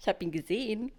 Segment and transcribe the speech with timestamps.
[0.00, 0.92] Ich habe ihn gesehen.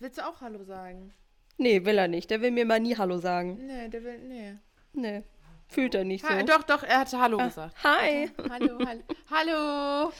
[0.00, 1.14] Willst du auch Hallo sagen?
[1.56, 2.30] Nee, will er nicht.
[2.30, 3.64] Der will mir mal nie Hallo sagen.
[3.64, 4.56] Nee, der will, nee.
[4.92, 5.22] Nee,
[5.68, 6.30] fühlt er nicht so.
[6.30, 7.76] Ha, doch, doch, er hatte Hallo gesagt.
[7.84, 8.28] Hi.
[8.50, 9.02] Hallo, hallo.
[9.30, 10.12] Hallo.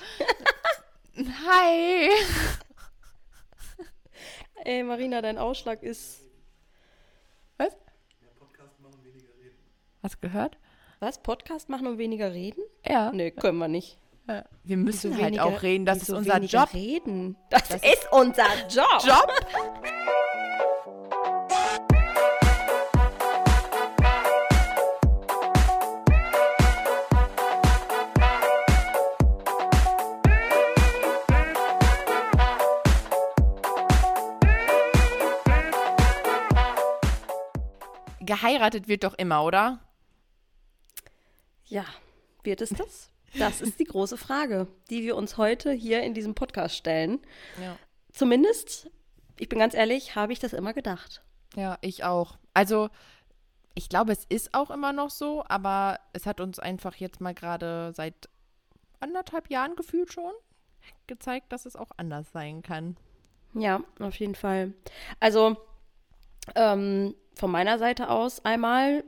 [1.17, 2.11] Hi.
[4.65, 6.21] Ey, Marina, dein Ausschlag ist.
[7.57, 7.77] Was?
[10.03, 10.57] Hast du gehört?
[11.01, 11.21] Was?
[11.21, 12.63] Podcast machen und weniger reden?
[12.87, 13.11] Ja.
[13.13, 13.99] Nee, können wir nicht.
[14.29, 14.45] Ja.
[14.65, 16.73] Wir müssen Wieso halt weniger- auch reden, das ist unser Job.
[16.75, 17.37] Reden?
[17.51, 19.05] Das, ist unser Job.
[19.05, 19.33] Job?
[38.21, 39.79] Geheiratet wird doch immer, oder?
[41.67, 41.85] Ja,
[42.43, 43.11] wird es das?
[43.39, 47.21] Das ist die große Frage, die wir uns heute hier in diesem Podcast stellen.
[47.61, 47.77] Ja.
[48.13, 48.91] Zumindest,
[49.39, 51.23] ich bin ganz ehrlich, habe ich das immer gedacht.
[51.55, 52.39] Ja, ich auch.
[52.55, 52.89] Also,
[53.75, 57.35] ich glaube, es ist auch immer noch so, aber es hat uns einfach jetzt mal
[57.35, 58.29] gerade seit
[59.01, 60.33] anderthalb Jahren gefühlt schon
[61.07, 62.97] gezeigt, dass es auch anders sein kann.
[63.55, 64.73] Ja, auf jeden Fall.
[65.21, 65.57] Also,
[66.55, 69.05] ähm, von meiner Seite aus einmal,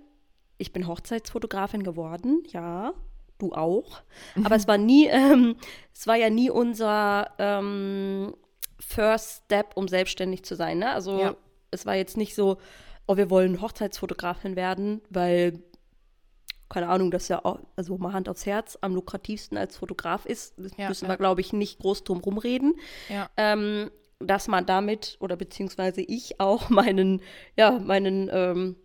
[0.59, 2.93] ich bin Hochzeitsfotografin geworden, ja,
[3.39, 4.03] du auch.
[4.45, 5.57] Aber es war nie, ähm,
[5.95, 8.35] es war ja nie unser ähm,
[8.81, 10.79] First Step, um selbstständig zu sein.
[10.79, 10.91] Ne?
[10.93, 11.37] Also Ja.
[11.71, 12.59] es war jetzt nicht so,
[13.07, 15.63] oh, wir wollen Hochzeitsfotografin werden, weil,
[16.69, 20.55] keine Ahnung, das ja auch, also mal Hand aufs Herz, am lukrativsten als Fotograf ist.
[20.59, 21.13] Das Ja, müssen ja.
[21.13, 22.75] wir, glaube ich, nicht groß drum rumreden
[23.09, 23.29] Ja.
[23.37, 27.23] ähm, dass man damit oder beziehungsweise ich auch meinen,
[27.57, 28.77] ja, meinen ähm,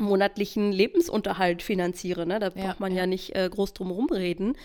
[0.00, 2.26] monatlichen Lebensunterhalt finanziere.
[2.26, 2.38] Ne?
[2.38, 3.00] Da Ja, braucht man ja.
[3.02, 4.56] ja nicht äh, groß drum rumreden.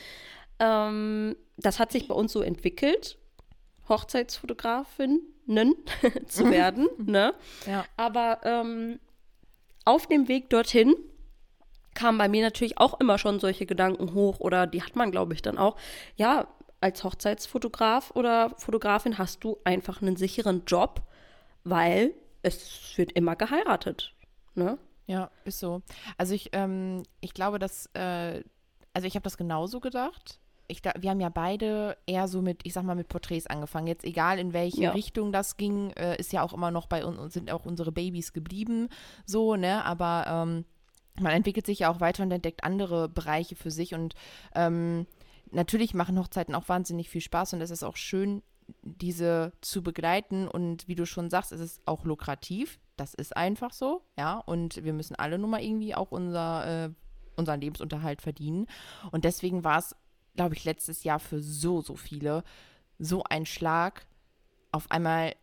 [0.60, 3.18] Ähm, das hat sich bei uns so entwickelt,
[3.90, 5.76] Hochzeitsfotografinnen
[6.28, 6.88] zu werden.
[6.98, 7.34] ne?
[7.66, 7.86] Ja.
[7.96, 9.00] Aber ähm,
[9.86, 10.96] auf dem Weg dorthin
[11.94, 15.34] kamen bei mir natürlich auch immer schon solche Gedanken hoch oder die hat man, glaube
[15.34, 15.78] ich, dann auch.
[16.16, 16.48] Ja,
[16.80, 21.02] als Hochzeitsfotograf oder Fotografin hast du einfach einen sicheren Job,
[21.64, 22.14] weil
[22.44, 24.14] es wird immer geheiratet.
[24.54, 24.78] Ne?
[25.08, 25.82] Ja, ist so.
[26.18, 28.44] Also ich, ähm, ich glaube, dass, äh,
[28.94, 30.40] also ich habe das genauso gedacht.
[30.68, 33.88] Ich, da- wir haben ja beide eher so mit, ich sag mal, mit Porträts angefangen.
[33.88, 34.92] Jetzt egal in welche Ja.
[34.92, 37.92] Richtung das ging, äh, ist ja auch immer noch bei uns und sind auch unsere
[37.94, 38.90] Babys geblieben,
[39.26, 39.86] so, ne?
[39.86, 40.66] Aber ähm,
[41.20, 44.14] man entwickelt sich ja auch weiter und entdeckt andere Bereiche für sich und
[44.56, 45.08] ähm,
[45.52, 48.44] natürlich machen Hochzeiten auch wahnsinnig viel Spaß und es ist auch schön,
[48.84, 52.78] diese zu begleiten und wie du schon sagst, es ist auch lukrativ.
[52.98, 54.40] Das ist einfach so, ja.
[54.40, 56.90] Und wir müssen alle nun mal irgendwie auch unser, äh,
[57.36, 58.68] unseren Lebensunterhalt verdienen.
[59.12, 59.96] Und deswegen war es,
[60.36, 62.44] glaube ich, letztes Jahr für so, so viele
[63.00, 64.08] so ein Schlag,
[64.72, 65.36] auf einmal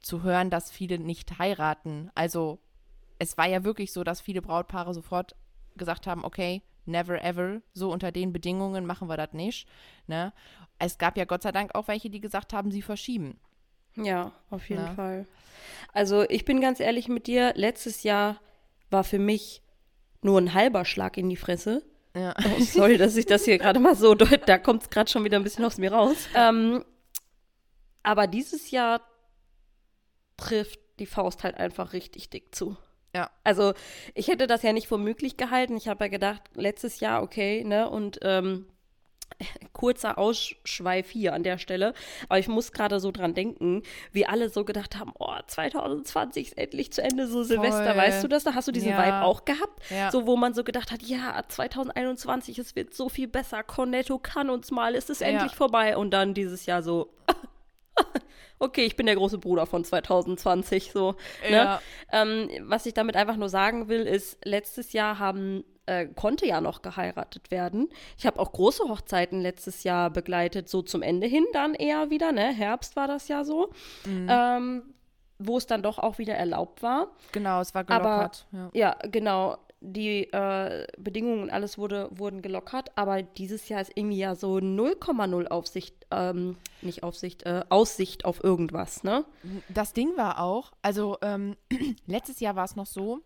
[0.00, 2.10] zu hören, dass viele nicht heiraten.
[2.14, 2.58] Also
[3.18, 5.36] es war ja wirklich so, dass viele Brautpaare sofort
[5.76, 9.68] gesagt haben, okay, never ever, so unter den Bedingungen machen wir das nicht.
[10.06, 10.32] Ne?
[10.78, 13.38] Es gab ja Gott sei Dank auch welche, die gesagt haben, sie verschieben.
[13.96, 14.94] Ja, auf jeden Ja.
[14.94, 15.26] Fall.
[15.92, 18.40] Also ich bin ganz ehrlich mit dir, letztes Jahr
[18.90, 19.62] war für mich
[20.22, 21.82] nur ein halber Schlag in die Fresse.
[22.14, 22.34] Ja.
[22.44, 25.24] Oh, sorry, dass ich das hier gerade mal so deut, da kommt es gerade schon
[25.24, 26.16] wieder ein bisschen aus mir raus.
[26.34, 26.84] Ähm,
[28.02, 29.00] aber dieses Jahr
[30.36, 32.76] trifft die Faust halt einfach richtig dick zu.
[33.14, 33.30] Ja.
[33.44, 33.74] Also
[34.14, 35.76] ich hätte das ja nicht für möglich gehalten.
[35.76, 37.88] Ich habe ja gedacht, letztes Jahr okay, ne?
[37.88, 38.66] Und ähm,
[39.72, 41.94] kurzer Ausschweif hier an der Stelle.
[42.28, 43.82] Aber ich muss gerade so dran denken,
[44.12, 47.96] wie alle so gedacht haben, oh, 2020 ist endlich zu Ende, so Silvester, Voll.
[47.96, 48.44] weißt du das?
[48.44, 48.98] Da hast du diesen Ja.
[49.04, 49.82] Vibe auch gehabt?
[49.90, 50.10] Ja.
[50.10, 54.50] So, wo man so gedacht hat, ja, 2021, es wird so viel besser, Cornetto kann
[54.50, 55.28] uns mal, es ist Ja.
[55.28, 55.96] endlich vorbei.
[55.96, 57.12] Und dann dieses Jahr so,
[58.58, 61.16] okay, ich bin der große Bruder von 2020, so.
[61.48, 61.50] Ne?
[61.56, 61.82] Ja.
[62.12, 66.60] Ähm, was ich damit einfach nur sagen will, ist, letztes Jahr haben, äh, konnte ja
[66.60, 67.88] noch geheiratet werden.
[68.16, 72.32] Ich habe auch große Hochzeiten letztes Jahr begleitet, so zum Ende hin dann eher wieder,
[72.32, 72.52] ne?
[72.52, 73.70] Herbst war das ja so.
[74.06, 74.82] Ähm,
[75.38, 77.08] wo es dann doch auch wieder erlaubt war.
[77.32, 78.46] Genau, es war Aber gelockert.
[78.52, 78.70] ja.
[78.72, 79.58] ja, genau.
[79.84, 84.58] Die äh, Bedingungen und alles wurde, wurden gelockert, aber dieses Jahr ist irgendwie ja so
[84.58, 89.24] 0,0 Aufsicht, ähm, nicht Aufsicht, äh, Aussicht auf irgendwas, ne?
[89.68, 91.56] Das Ding war auch, also ähm,
[92.06, 93.22] letztes Jahr war es noch so,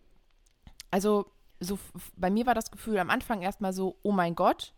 [0.91, 1.27] also
[1.61, 1.79] so
[2.17, 4.75] bei mir war das Gefühl am Anfang erstmal so, oh mein Gott,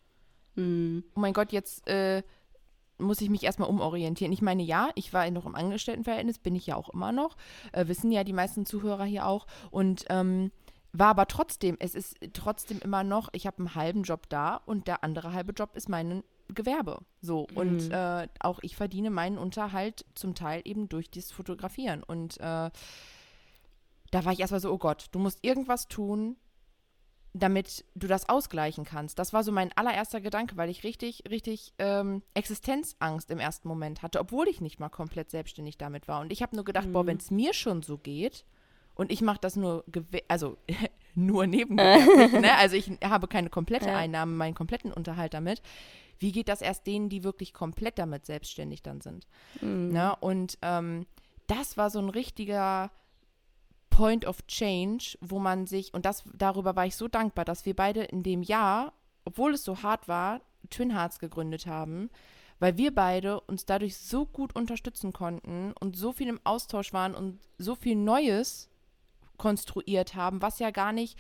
[0.59, 1.05] Hm.
[1.15, 2.25] oh mein Gott, jetzt äh,
[2.99, 4.33] muss ich mich erstmal umorientieren.
[4.33, 7.37] Ich meine, ja, ich war noch im Angestelltenverhältnis, bin ich ja auch immer noch,
[7.71, 9.47] äh, wissen ja die meisten Zuhörer hier auch.
[9.71, 10.51] Und ähm,
[10.93, 14.89] war aber trotzdem, es ist trotzdem immer noch, ich habe einen halben Job da und
[14.89, 17.03] der andere halbe Job ist mein Gewerbe.
[17.21, 17.47] So.
[17.53, 17.57] Mhm.
[17.57, 22.03] Und äh, auch ich verdiene meinen Unterhalt zum Teil eben durch das Fotografieren.
[22.03, 22.71] Und äh,
[24.11, 26.37] da war ich erstmal so, oh Gott, du musst irgendwas tun,
[27.39, 29.19] damit du das ausgleichen kannst.
[29.19, 34.03] Das war so mein allererster Gedanke, weil ich richtig, richtig ähm, Existenzangst im ersten Moment
[34.03, 36.21] hatte, obwohl ich nicht mal komplett selbstständig damit war.
[36.21, 36.93] Und ich habe nur gedacht, Mhm.
[36.93, 38.45] boah, wenn es mir schon so geht
[38.95, 39.85] und ich mache das nur,
[40.29, 40.57] also
[41.15, 42.55] nur nebengewerblich, ne?
[42.57, 43.95] also ich habe keine komplette.
[43.95, 45.63] Einnahme, meinen kompletten Unterhalt damit.
[46.21, 49.27] Wie geht das erst denen, die wirklich komplett damit selbstständig dann sind?
[49.61, 49.89] Mhm.
[49.93, 50.17] Ne?
[50.17, 51.07] Und ähm,
[51.47, 52.91] das war so ein richtiger
[53.99, 57.75] Point of Change, wo man sich, und das darüber war ich so dankbar, dass wir
[57.75, 58.93] beide in dem Jahr,
[59.25, 60.41] obwohl es so hart war,
[60.71, 62.09] Twin Hearts gegründet haben,
[62.61, 67.13] weil wir beide uns dadurch so gut unterstützen konnten und so viel im Austausch waren
[67.17, 68.71] und so viel Neues
[69.37, 71.19] konstruiert haben, was ja gar nicht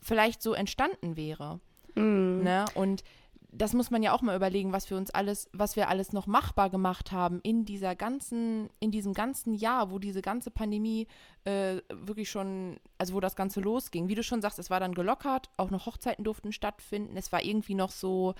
[0.00, 1.60] vielleicht so entstanden wäre.
[1.94, 2.42] Mhm.
[2.42, 2.64] Ne?
[2.74, 3.04] Und
[3.50, 6.26] das muss man ja auch mal überlegen, was wir uns alles, was wir alles noch
[6.26, 11.06] machbar gemacht haben in dieser ganzen, in diesem ganzen Jahr, wo diese ganze Pandemie
[11.44, 14.08] äh, wirklich schon, also wo das Ganze losging.
[14.08, 17.16] Wie du schon sagst, es war dann gelockert, auch noch Hochzeiten durften stattfinden.
[17.16, 18.34] Es war irgendwie noch so,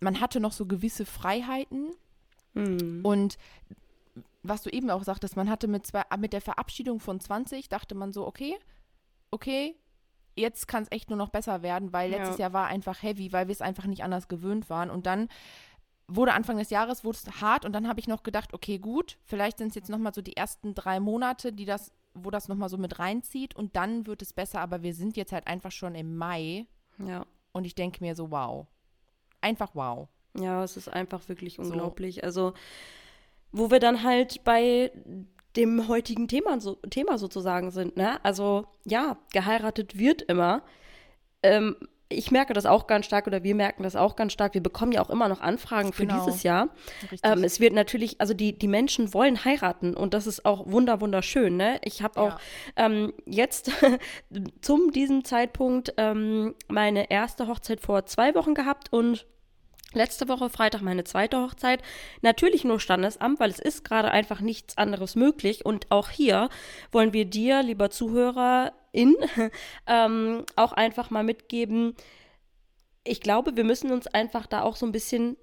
[0.00, 1.92] man hatte noch so gewisse Freiheiten.
[2.52, 3.00] Mhm.
[3.02, 3.38] Und
[4.42, 7.94] was du eben auch sagtest, man hatte mit, zwei, mit der Verabschiedung von 20, dachte
[7.94, 8.56] man so, okay,
[9.30, 9.74] okay,
[10.36, 12.18] jetzt kann es echt nur noch besser werden, weil Ja.
[12.18, 14.90] letztes Jahr war einfach heavy, weil wir es einfach nicht anders gewöhnt waren.
[14.90, 15.28] Und dann
[16.06, 19.16] wurde Anfang des Jahres wurde es hart und dann habe ich noch gedacht, okay, gut,
[19.24, 22.68] vielleicht sind es jetzt nochmal so die ersten drei Monate, die das, wo das nochmal
[22.68, 25.94] so mit reinzieht und dann wird es besser, aber wir sind jetzt halt einfach schon
[25.94, 26.66] im Mai
[26.98, 27.24] Ja.
[27.52, 28.66] und ich denke mir so, wow.
[29.40, 30.08] Einfach wow.
[30.38, 32.22] Ja, es ist einfach wirklich unglaublich.
[32.24, 32.54] Also,
[33.52, 34.90] wo wir dann halt bei
[35.56, 38.24] dem heutigen Thema, so, Thema sozusagen sind, ne?
[38.24, 40.62] Also, ja, geheiratet wird immer.
[41.42, 41.76] Ähm,
[42.08, 44.54] ich merke das auch ganz stark oder wir merken das auch ganz stark.
[44.54, 46.24] Wir bekommen ja auch immer noch Anfragen für Genau.
[46.24, 46.68] dieses Jahr.
[47.22, 51.00] Ähm, es wird natürlich, also die, die Menschen wollen heiraten und das ist auch wunder,
[51.00, 51.56] wunderschön.
[51.56, 51.80] Ne?
[51.82, 52.38] Ich habe auch
[52.76, 53.72] ähm, jetzt
[54.60, 59.26] zum diesem Zeitpunkt ähm, meine erste Hochzeit vor zwei Wochen gehabt und
[59.94, 61.82] letzte Woche Freitag meine zweite Hochzeit.
[62.22, 65.64] Natürlich nur Standesamt, weil es ist gerade einfach nichts anderes möglich.
[65.64, 66.48] Und auch hier
[66.92, 68.72] wollen wir dir, lieber Zuhörerin,
[69.86, 71.94] ähm, auch einfach mal mitgeben.
[73.04, 75.36] Ich glaube, wir müssen uns einfach da auch so ein bisschen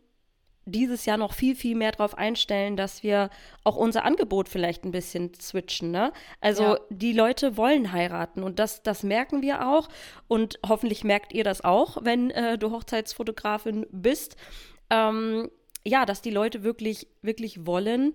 [0.65, 3.29] dieses Jahr noch viel, viel mehr darauf einstellen, dass wir
[3.63, 5.91] auch unser Angebot vielleicht ein bisschen switchen.
[5.91, 6.11] Ne?
[6.39, 6.79] Also Ja.
[6.89, 9.89] die Leute wollen heiraten und das, das merken wir auch.
[10.27, 14.35] Und hoffentlich merkt ihr das auch, wenn äh, du Hochzeitsfotografin bist.
[14.89, 15.49] Ähm,
[15.83, 18.13] ja, dass die Leute wirklich, wirklich wollen,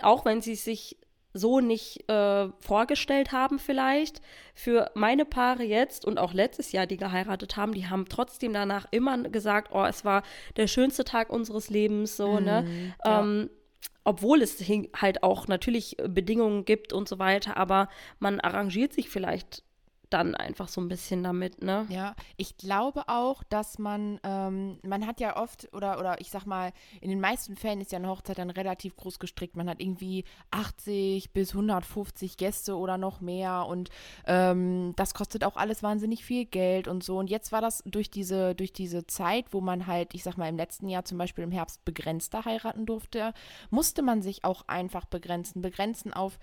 [0.00, 0.96] auch wenn sie sich
[1.34, 4.22] so nicht äh, vorgestellt haben vielleicht.
[4.54, 8.86] Für meine Paare jetzt und auch letztes Jahr, die geheiratet haben, die haben trotzdem danach
[8.92, 10.22] immer gesagt, oh, es war
[10.56, 12.94] der schönste Tag unseres Lebens, so, ne?
[13.04, 13.20] ja.
[13.20, 13.50] Ähm,
[14.04, 17.88] obwohl es halt auch natürlich Bedingungen gibt und so weiter, aber
[18.18, 19.64] man arrangiert sich vielleicht
[20.14, 21.86] dann einfach so ein bisschen damit, ne?
[21.90, 26.46] Ja, ich glaube auch, dass man, ähm, man hat ja oft, oder, oder ich sag
[26.46, 29.56] mal, in den meisten Fällen ist ja eine Hochzeit dann relativ groß gestrickt.
[29.56, 33.90] Man hat irgendwie 80 bis 150 Gäste oder noch mehr und
[34.26, 37.18] ähm, das kostet auch alles wahnsinnig viel Geld und so.
[37.18, 40.48] Und jetzt war das durch diese, durch diese Zeit, wo man halt, ich sag mal,
[40.48, 43.34] im letzten Jahr zum Beispiel im Herbst begrenzter heiraten durfte,
[43.70, 45.60] musste man sich auch einfach begrenzen.
[45.60, 46.38] Begrenzen auf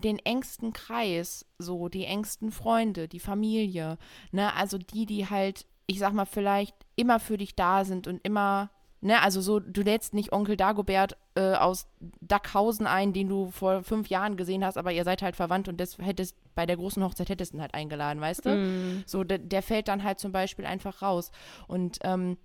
[0.00, 3.98] den engsten Kreis, so die engsten Freunde, die Familie,
[4.32, 8.20] ne, also die, die halt, ich sag mal, vielleicht immer für dich da sind und
[8.22, 11.86] immer, ne, also so, du lädst nicht Onkel Dagobert äh, aus
[12.20, 15.78] Dackhausen ein, den du vor fünf Jahren gesehen hast, aber ihr seid halt verwandt und
[15.80, 18.56] das hättest, bei der großen Hochzeit hättest du ihn halt eingeladen, weißt du?
[18.56, 19.04] Mhm.
[19.06, 21.30] So, der, der fällt dann halt zum Beispiel einfach raus.
[21.66, 22.36] Und ähm,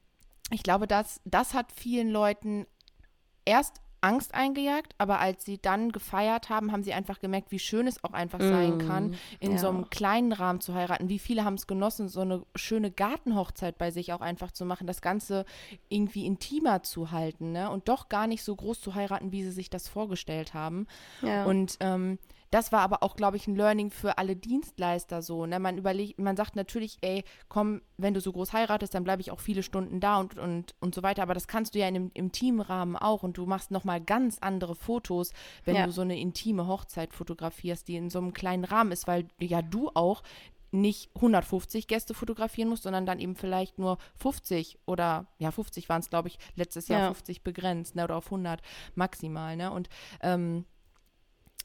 [0.51, 2.67] ich glaube, das, das hat vielen Leuten
[3.45, 7.87] erst Angst eingejagt, aber als sie dann gefeiert haben, haben sie einfach gemerkt, wie schön
[7.87, 9.57] es auch einfach sein kann, in ja.
[9.57, 11.09] so einem kleinen Rahmen zu heiraten.
[11.09, 14.87] Wie viele haben es genossen, so eine schöne Gartenhochzeit bei sich auch einfach zu machen,
[14.87, 15.45] das Ganze
[15.87, 17.69] irgendwie intimer zu halten, ne?
[17.69, 20.87] Und doch gar nicht so groß zu heiraten, wie sie sich das vorgestellt haben.
[21.21, 21.45] Ja.
[21.45, 22.19] Und ähm,
[22.53, 25.47] das war aber auch, glaube ich, ein Learning für alle Dienstleister so.
[25.47, 25.57] Ne?
[25.59, 29.31] Man überlegt, man sagt natürlich, ey, komm, wenn du so groß heiratest, dann bleibe ich
[29.31, 31.23] auch viele Stunden da und, und, und so weiter.
[31.23, 34.75] Aber das kannst du ja in im Teamrahmen auch und du machst nochmal ganz andere
[34.75, 35.31] Fotos,
[35.65, 35.85] wenn Ja.
[35.85, 39.63] du so eine intime Hochzeit fotografierst, die in so einem kleinen Rahmen ist, weil ja
[39.63, 40.21] du auch
[40.71, 46.01] nicht 150 Gäste fotografieren musst, sondern dann eben vielleicht nur 50 oder ja 50 waren
[46.01, 47.07] es glaube ich letztes Jahr Ja.
[47.07, 48.61] 50 begrenzt ne, oder auf 100
[48.95, 49.87] maximal ne und
[50.21, 50.65] ähm,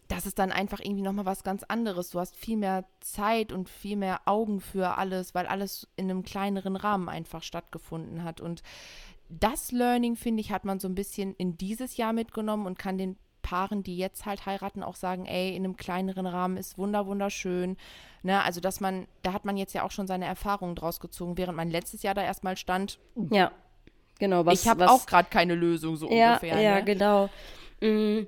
[0.08, 2.10] das ist dann einfach irgendwie nochmal was ganz anderes.
[2.10, 6.22] Du hast viel mehr Zeit und viel mehr Augen für alles, weil alles in einem
[6.22, 8.40] kleineren Rahmen einfach stattgefunden hat.
[8.40, 8.62] Und
[9.28, 12.96] das Learning, finde ich, hat man so ein bisschen in dieses Jahr mitgenommen und kann
[12.96, 17.06] den Paaren, die jetzt halt heiraten, auch sagen, ey, in einem kleineren Rahmen ist wunder
[17.06, 17.76] wunderschön.
[18.22, 18.42] Ne?
[18.42, 21.56] Also, dass man, da hat man jetzt ja auch schon seine Erfahrungen draus gezogen, während
[21.56, 22.98] man letztes Jahr da erstmal stand.
[23.30, 23.52] Ja,
[24.18, 24.46] genau.
[24.46, 26.60] Was, ich habe auch gerade keine Lösung, so ja, ungefähr.
[26.60, 26.84] Ja, ne?
[26.84, 27.28] genau.
[27.80, 28.26] Mhm.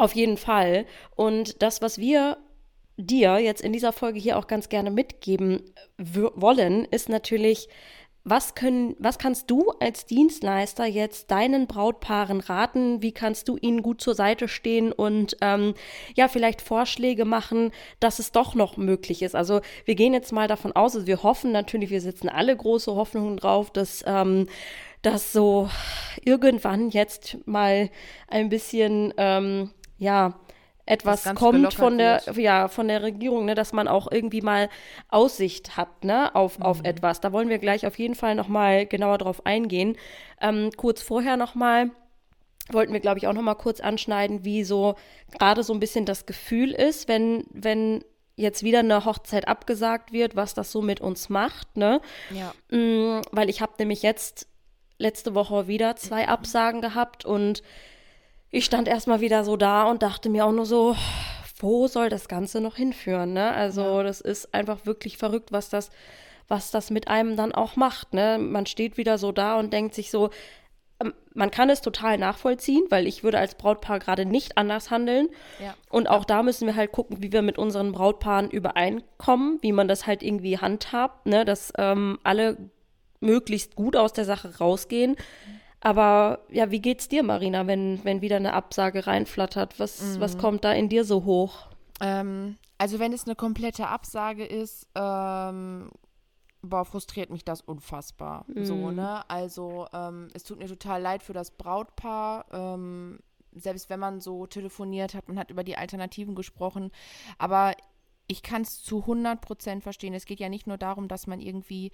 [0.00, 0.86] Auf jeden Fall.
[1.14, 2.38] Und das, was wir
[2.96, 5.60] dir jetzt in dieser Folge hier auch ganz gerne mitgeben
[5.98, 7.68] wollen, ist natürlich,
[8.24, 13.02] was, können, was kannst du als Dienstleister jetzt deinen Brautpaaren raten?
[13.02, 15.74] Wie kannst du ihnen gut zur Seite stehen und ähm,
[16.16, 19.36] ja, vielleicht Vorschläge machen, dass es doch noch möglich ist?
[19.36, 22.94] Also wir gehen jetzt mal davon aus, also wir hoffen natürlich, wir setzen alle große
[22.94, 24.46] Hoffnungen drauf, dass ähm,
[25.02, 25.70] dass so
[26.24, 27.88] irgendwann jetzt mal
[28.28, 30.34] ein bisschen ähm, ja
[30.86, 32.36] etwas kommt von der, wird.
[32.36, 34.68] ja, von der Regierung, ne, dass man auch irgendwie mal
[35.08, 36.64] Aussicht hat, ne, auf, mhm.
[36.64, 37.20] auf etwas.
[37.20, 39.96] Da wollen wir gleich auf jeden Fall nochmal genauer drauf eingehen.
[40.40, 41.90] Ähm, kurz vorher nochmal
[42.70, 44.96] wollten wir, glaube ich, auch nochmal kurz anschneiden, wie so
[45.38, 48.04] gerade so ein bisschen das Gefühl ist, wenn, wenn
[48.36, 52.00] jetzt wieder eine Hochzeit abgesagt wird, was das so mit uns macht, ne?
[52.30, 52.52] Ja.
[52.70, 54.48] Mhm, weil ich habe nämlich jetzt
[54.98, 57.62] letzte Woche wieder zwei Absagen gehabt und
[58.50, 60.96] ich stand erstmal wieder so da und dachte mir auch nur so,
[61.58, 63.32] wo soll das Ganze noch hinführen?
[63.32, 63.52] Ne?
[63.52, 64.02] Also ja.
[64.02, 65.90] das ist einfach wirklich verrückt, was das,
[66.48, 68.12] was das mit einem dann auch macht.
[68.12, 68.38] Ne?
[68.38, 70.30] Man steht wieder so da und denkt sich so,
[71.00, 75.28] ähm, man kann es total nachvollziehen, weil ich würde als Brautpaar gerade nicht anders handeln.
[75.62, 75.74] Ja.
[75.88, 79.86] Und auch da müssen wir halt gucken, wie wir mit unseren Brautpaaren übereinkommen, wie man
[79.86, 81.44] das halt irgendwie handhabt, ne?
[81.44, 82.56] dass ähm, alle
[83.20, 85.12] möglichst gut aus der Sache rausgehen.
[85.12, 89.80] Mhm aber ja, wie geht's dir, Marina, wenn, wenn wieder eine Absage reinflattert?
[89.80, 90.20] Was, mhm.
[90.20, 91.68] was kommt da in dir so hoch?
[92.00, 95.90] Ähm, also wenn es eine komplette Absage ist, ähm,
[96.62, 98.44] boah, frustriert mich das unfassbar.
[98.48, 98.64] Mhm.
[98.64, 99.28] So, ne?
[99.28, 102.46] Also ähm, es tut mir total leid für das Brautpaar.
[102.52, 103.18] Ähm,
[103.52, 106.90] selbst wenn man so telefoniert hat, man hat über die Alternativen gesprochen.
[107.38, 107.74] Aber
[108.26, 110.14] ich kann es zu 100 Prozent verstehen.
[110.14, 111.90] Es geht ja nicht nur darum, dass man irgendwie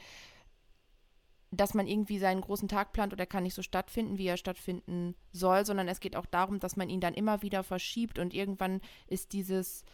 [1.50, 5.14] dass man irgendwie seinen großen Tag plant oder kann nicht so stattfinden, wie er stattfinden
[5.32, 8.80] soll, sondern es geht auch darum, dass man ihn dann immer wieder verschiebt und irgendwann
[9.06, 9.84] ist dieses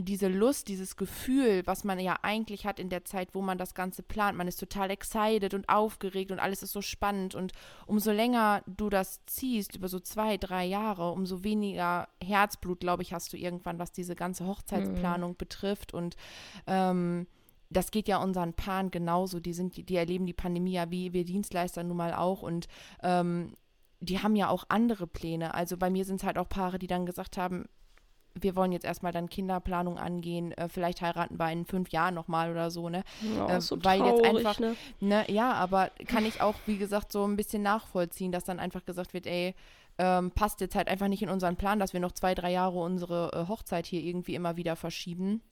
[0.00, 3.74] diese Lust, dieses Gefühl, was man ja eigentlich hat in der Zeit, wo man das
[3.74, 7.34] Ganze plant, man ist total excited und aufgeregt und alles ist so spannend.
[7.34, 7.52] Und
[7.86, 13.12] umso länger du das ziehst, über so zwei, drei Jahre, umso weniger Herzblut, glaube ich,
[13.12, 15.36] hast du irgendwann, was diese ganze Hochzeitsplanung mhm.
[15.36, 15.92] betrifft.
[15.92, 16.16] Und
[16.66, 17.26] ähm,
[17.72, 19.40] das geht ja unseren Paaren genauso.
[19.40, 22.68] Die sind, die, die erleben die Pandemie ja wie wir Dienstleister nun mal auch und
[23.02, 23.56] ähm,
[24.00, 25.54] die haben ja auch andere Pläne.
[25.54, 27.66] Also bei mir sind es halt auch Paare, die dann gesagt haben,
[28.34, 32.50] wir wollen jetzt erstmal dann Kinderplanung angehen, äh, vielleicht heiraten wir in fünf Jahren nochmal
[32.50, 33.04] oder so, ne?
[33.36, 34.76] Ja, äh, so weil traurig, jetzt einfach, ne?
[35.00, 35.24] ne?
[35.30, 39.12] Ja, aber kann ich auch, wie gesagt, so ein bisschen nachvollziehen, dass dann einfach gesagt
[39.12, 39.54] wird, ey,
[39.98, 42.78] ähm, passt jetzt halt einfach nicht in unseren Plan, dass wir noch zwei, drei Jahre
[42.78, 45.42] unsere äh, Hochzeit hier irgendwie immer wieder verschieben.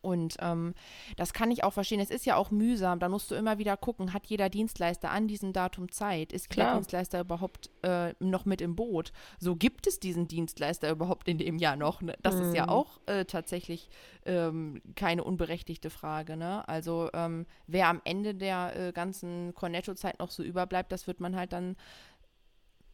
[0.00, 0.74] Und ähm,
[1.16, 2.00] das kann ich auch verstehen.
[2.00, 2.98] Es ist ja auch mühsam.
[2.98, 6.32] Da musst du immer wieder gucken, hat jeder Dienstleister an diesem Datum Zeit?
[6.32, 9.12] Ist der Dienstleister überhaupt äh, noch mit im Boot?
[9.38, 12.00] So gibt es diesen Dienstleister überhaupt in dem Jahr noch?
[12.00, 12.16] Ne?
[12.22, 12.42] Das mhm.
[12.42, 12.70] ist ja mhm.
[12.70, 13.88] auch äh, tatsächlich
[14.24, 16.36] ähm, keine unberechtigte Frage.
[16.36, 16.68] Ne?
[16.68, 21.36] Also ähm, wer am Ende der äh, ganzen Cornetto-Zeit noch so überbleibt, das wird man
[21.36, 21.76] halt dann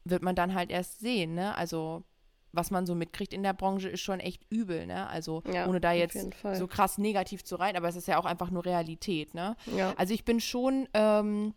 [0.04, 1.34] wird man dann halt erst sehen.
[1.34, 1.56] Ne?
[1.56, 2.04] Also
[2.54, 5.06] was man so mitkriegt in der Branche, ist schon echt übel, ne?
[5.08, 6.18] Also ja, ohne da jetzt
[6.54, 9.56] so krass negativ zu rein, aber es ist ja auch einfach nur Realität, ne?
[9.76, 9.94] Ja.
[9.96, 11.54] Also ich bin schon, ähm,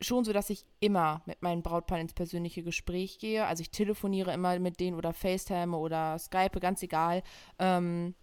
[0.00, 3.46] schon so, dass ich immer mit meinen Brautpaaren ins persönliche Gespräch gehe.
[3.46, 7.22] Also ich telefoniere immer mit denen oder FaceTime oder Skype, ganz egal.
[7.58, 8.14] Ähm,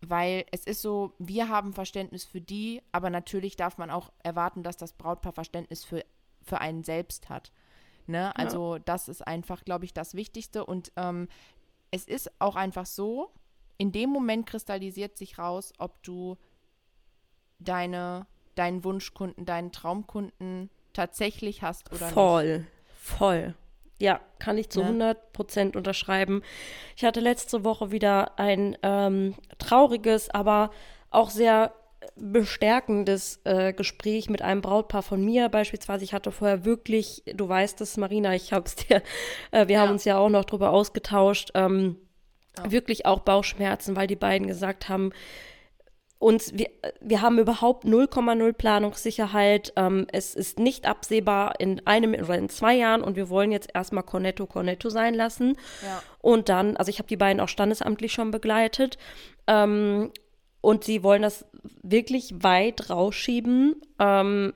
[0.00, 4.62] weil es ist so, wir haben Verständnis für die, aber natürlich darf man auch erwarten,
[4.62, 6.04] dass das Brautpaar Verständnis für,
[6.42, 7.52] für einen selbst hat.
[8.10, 8.36] Ne?
[8.36, 8.82] Also ja.
[8.84, 10.64] das ist einfach, glaube ich, das Wichtigste.
[10.66, 11.28] Und ähm,
[11.90, 13.30] es ist auch einfach so,
[13.78, 16.36] in dem Moment kristallisiert sich raus, ob du
[17.58, 22.70] deine, deinen Wunschkunden, deinen Traumkunden tatsächlich hast oder voll, nicht.
[22.94, 23.54] Voll, voll.
[23.98, 24.86] Ja, kann ich zu ja.
[24.86, 26.42] 100 Prozent unterschreiben.
[26.96, 30.70] Ich hatte letzte Woche wieder ein ähm, trauriges, aber
[31.10, 31.74] auch sehr
[32.16, 36.04] bestärkendes äh, Gespräch mit einem Brautpaar von mir beispielsweise.
[36.04, 39.02] Ich hatte vorher wirklich, du weißt es, Marina, ich habe es dir,
[39.50, 39.82] äh, wir ja.
[39.82, 41.96] haben uns ja auch noch drüber ausgetauscht, ähm,
[42.56, 42.70] ja.
[42.70, 45.12] wirklich auch Bauchschmerzen, weil die beiden gesagt haben,
[46.18, 46.68] uns, wir,
[47.00, 49.72] wir haben überhaupt 0,0 Planungssicherheit.
[49.76, 53.70] Ähm, es ist nicht absehbar in einem oder in zwei Jahren und wir wollen jetzt
[53.72, 55.56] erstmal Cornetto Cornetto sein lassen.
[55.82, 56.02] Ja.
[56.20, 58.98] Und dann, also ich habe die beiden auch standesamtlich schon begleitet.
[59.46, 60.12] Ähm,
[60.60, 61.46] und sie wollen das
[61.82, 63.80] wirklich weit rausschieben.
[63.98, 64.52] Ähm,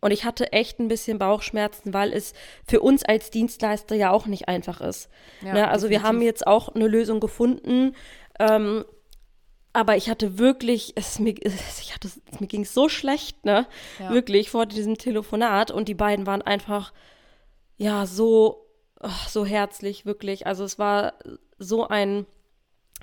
[0.00, 2.32] Und ich hatte echt ein bisschen Bauchschmerzen, weil es
[2.64, 5.08] für uns als Dienstleister ja auch nicht einfach ist.
[5.42, 5.68] Ja, ne?
[5.68, 7.96] Also wir haben jetzt auch eine Lösung gefunden.
[8.38, 8.84] Ähm,
[9.72, 11.34] aber ich hatte wirklich, es, mir,
[11.80, 13.66] ich hatte, mir ging es so schlecht, ne?
[13.98, 14.10] Ja.
[14.10, 15.70] Wirklich vor diesem Telefonat.
[15.72, 16.92] Und die beiden waren einfach,
[17.76, 18.66] ja, so,
[19.00, 20.46] oh, so herzlich, wirklich.
[20.46, 21.14] Also es war
[21.58, 22.26] so ein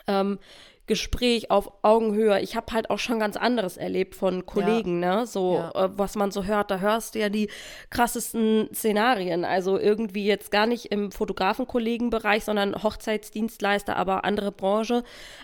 [0.07, 0.39] ähm,
[0.87, 2.39] Gespräch auf Augenhöhe.
[2.41, 5.25] Ich habe halt auch schon ganz anderes erlebt von Kollegen, ne?
[5.25, 5.85] So, Ja.
[5.85, 7.49] äh, was man so hört, da hörst du ja die
[7.89, 9.45] krassesten Szenarien.
[9.45, 15.03] Also irgendwie jetzt gar nicht im Fotografenkollegenbereich, sondern Hochzeitsdienstleister, aber andere Branche,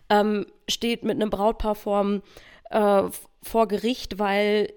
[0.09, 2.21] ähm, steht mit einem Brautpaar vorm,
[2.69, 3.03] äh,
[3.43, 4.71] vor Gericht, weil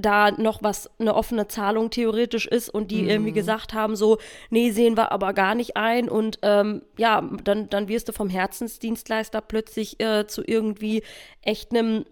[0.00, 4.18] da noch was, eine offene Zahlung theoretisch ist und die irgendwie gesagt haben, so,
[4.50, 8.28] nee, sehen wir aber gar nicht ein und ähm, ja, dann, dann wirst du vom
[8.28, 11.02] Herzensdienstleister plötzlich äh, zu irgendwie
[11.42, 12.04] echt einem,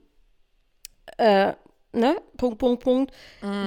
[1.16, 1.54] äh,
[1.92, 3.12] ne, Punkt, Punkt, Punkt,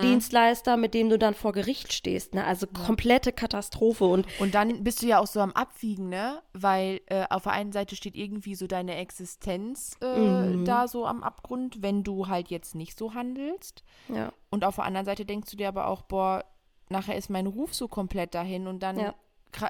[0.01, 4.83] Dienstleister, mit dem du dann vor Gericht stehst, ne, also komplette Katastrophe und Und dann
[4.83, 6.41] bist du ja auch so am Abwiegen, ne?
[6.53, 10.65] Weil äh, auf der einen Seite steht irgendwie so deine Existenz äh, Mhm.
[10.65, 13.83] da so am Abgrund, wenn du halt jetzt nicht so handelst.
[14.07, 16.45] ja, Und auf der anderen Seite denkst du dir aber auch, boah,
[16.89, 19.13] nachher ist mein Ruf so komplett dahin und dann Ja.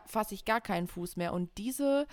[0.05, 1.33] fasse ich gar keinen Fuß mehr.
[1.33, 2.07] Und diese,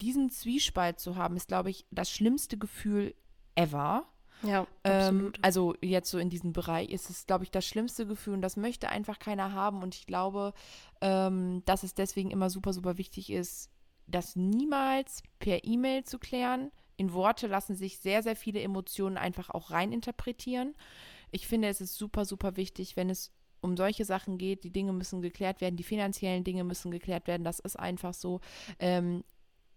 [0.00, 3.14] diesen Zwiespalt zu haben, ist, glaube ich, das schlimmste Gefühl
[3.54, 4.04] ever.
[4.44, 5.38] Ja, Ähm, absolut.
[5.42, 8.56] also jetzt so in diesem Bereich ist es, glaube ich, das schlimmste Gefühl und das
[8.56, 9.82] möchte einfach keiner haben.
[9.82, 10.52] Und ich glaube,
[11.00, 13.70] ähm, dass es deswegen immer super, super wichtig ist,
[14.06, 16.70] das niemals per E-Mail zu klären.
[16.96, 20.74] In Worte lassen sich sehr, sehr viele Emotionen einfach auch reininterpretieren.
[21.30, 24.92] Ich finde, es ist super, super wichtig, wenn es um solche Sachen geht, die Dinge
[24.92, 27.44] müssen geklärt werden, die finanziellen Dinge müssen geklärt werden.
[27.44, 28.40] Das ist einfach so.
[28.78, 29.24] Ähm,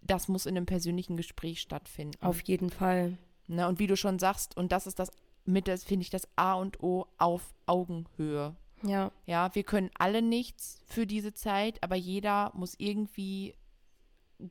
[0.02, 2.22] das muss in einem persönlichen Gespräch stattfinden.
[2.22, 3.18] Auf jeden Fall.
[3.48, 5.10] Ne, und wie du schon sagst, und das ist das
[5.44, 8.54] mit das finde ich das A und O auf Augenhöhe.
[8.82, 13.54] Ja, Ja, wir können alle nichts für diese Zeit, aber jeder muss irgendwie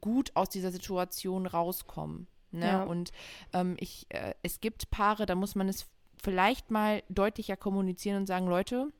[0.02, 2.28] gut aus dieser Situation rauskommen.
[2.52, 2.66] Ne?
[2.66, 2.84] Ja.
[2.84, 3.12] Und
[3.54, 5.88] ähm, ich, äh, es gibt Paare, da muss man es
[6.22, 8.92] vielleicht mal deutlicher kommunizieren und sagen, Leute,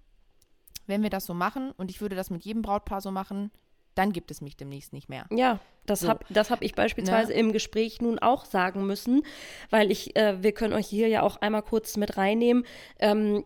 [0.86, 3.52] wenn wir das so machen und ich würde das mit jedem Brautpaar so machen,
[3.98, 5.26] dann gibt es mich demnächst nicht mehr.
[5.32, 6.10] Ja, das So.
[6.10, 7.40] habe hab ich beispielsweise Ne?
[7.40, 9.24] im Gespräch nun auch sagen müssen,
[9.70, 12.64] weil ich, äh, wir können euch hier ja auch einmal kurz mit reinnehmen.
[13.00, 13.44] Ähm,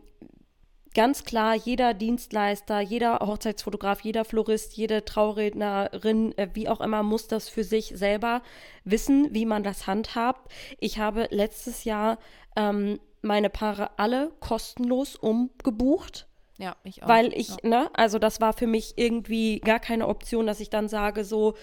[0.93, 7.27] ganz klar, jeder Dienstleister, jeder Hochzeitsfotograf, jeder Florist, jede Traurednerin, äh, wie auch immer, muss
[7.27, 8.41] das für sich selber
[8.83, 10.51] wissen, wie man das handhabt.
[10.79, 12.17] Ich habe letztes Jahr
[12.55, 16.27] ähm, meine Paare alle kostenlos umgebucht.
[16.61, 17.07] Ja, ich auch.
[17.07, 17.57] Weil ich, ja.
[17.63, 21.55] ne, also das war für mich irgendwie gar keine Option, dass ich dann sage, so,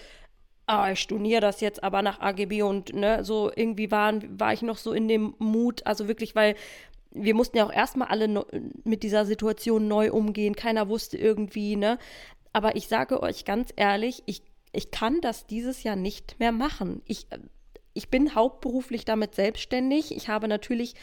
[0.65, 4.61] ah, ich storniere das jetzt aber nach AGB und ne, so irgendwie waren, war ich
[4.61, 6.55] noch so in dem Mut, also wirklich, weil
[7.11, 8.45] wir mussten ja auch erstmal alle no
[8.83, 11.97] mit dieser Situation neu umgehen, keiner wusste irgendwie, ne.
[12.51, 17.01] Aber ich sage euch ganz ehrlich, ich, ich kann das dieses Jahr nicht mehr machen.
[17.05, 17.27] Ich,
[17.93, 20.15] ich bin hauptberuflich damit selbstständig.
[20.15, 20.95] Ich habe natürlich,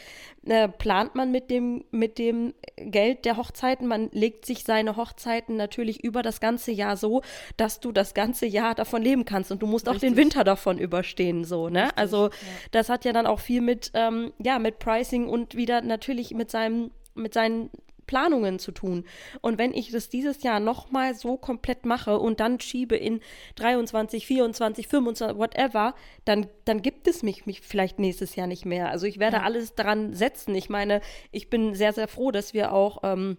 [0.45, 5.57] äh, plant man mit dem, mit dem Geld der Hochzeiten, man legt sich seine Hochzeiten
[5.57, 7.21] natürlich über das ganze Jahr so,
[7.57, 10.17] dass du das ganze Jahr davon leben kannst und du musst auch den Richtig.
[10.17, 11.83] Winter davon überstehen, so, ne?
[11.83, 12.31] Richtig, also ja.
[12.71, 16.49] das hat ja dann auch viel mit, ähm, ja, mit Pricing und wieder natürlich mit
[16.49, 17.69] seinem, mit seinen
[18.07, 19.05] Planungen zu tun.
[19.41, 23.19] Und wenn ich das dieses Jahr nochmal so komplett mache und dann schiebe in
[23.55, 25.93] 23, 24, 25, whatever,
[26.25, 28.89] dann, dann gibt es mich, mich vielleicht nächstes Jahr nicht mehr.
[28.89, 29.43] Also ich werde Ja.
[29.43, 30.55] alles daran setzen.
[30.55, 33.37] Ich meine, ich bin sehr, sehr froh, dass wir auch ähm,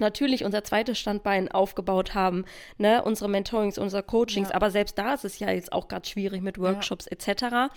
[0.00, 2.44] natürlich unser zweites Standbein aufgebaut haben,
[2.76, 4.54] ne, unsere Mentorings, unsere Coachings, Ja.
[4.54, 7.72] aber selbst da ist es ja jetzt auch gerade schwierig mit Workshops etc.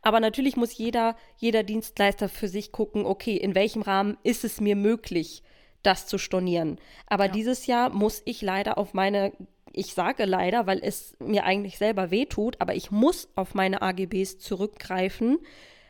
[0.00, 4.60] Aber natürlich muss jeder, jeder Dienstleister für sich gucken, okay, in welchem Rahmen ist es
[4.60, 5.42] mir möglich,
[5.86, 6.78] das zu stornieren.
[7.06, 7.32] Aber Ja.
[7.32, 9.32] dieses Jahr muss ich leider auf meine,
[9.72, 14.38] ich sage leider, weil es mir eigentlich selber wehtut, aber ich muss auf meine AGBs
[14.38, 15.38] zurückgreifen,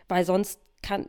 [0.08, 1.08] weil sonst kann,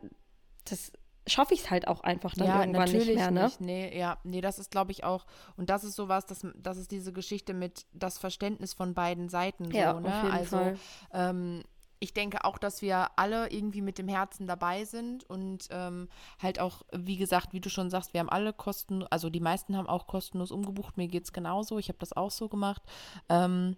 [0.64, 0.92] das
[1.26, 3.44] schaffe ich es halt auch einfach dann ja, irgendwann natürlich nicht mehr, ne?
[3.44, 3.60] nicht.
[3.60, 6.90] Nee, ja, nee, das ist, glaube ich, auch, und das ist sowas, das, das ist
[6.92, 9.64] diese Geschichte mit das Verständnis von beiden Seiten.
[9.70, 10.20] So, Ja, auf ne?
[10.22, 10.78] jeden also, Fall.
[11.12, 11.62] Ähm,
[11.98, 16.08] ich denke auch, dass wir alle irgendwie mit dem Herzen dabei sind und ähm,
[16.40, 19.76] halt auch, wie gesagt, wie du schon sagst, wir haben alle kosten, also die meisten
[19.76, 20.96] haben auch kostenlos umgebucht.
[20.96, 21.78] Mir geht es genauso.
[21.78, 22.82] Ich habe das auch so gemacht.
[23.28, 23.76] Ähm,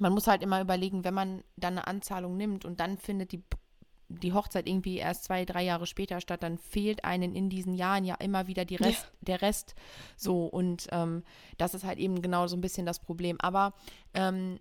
[0.00, 3.42] man muss halt immer überlegen, wenn man dann eine Anzahlung nimmt und dann findet die
[4.08, 8.04] die Hochzeit irgendwie erst zwei, drei Jahre später statt, dann fehlt einen in diesen Jahren
[8.04, 9.74] ja immer wieder Rest, der Rest.
[10.16, 11.22] So, und ähm,
[11.58, 13.38] das ist halt eben genau so ein bisschen das Problem.
[13.40, 13.74] Aber
[14.14, 14.58] ähm,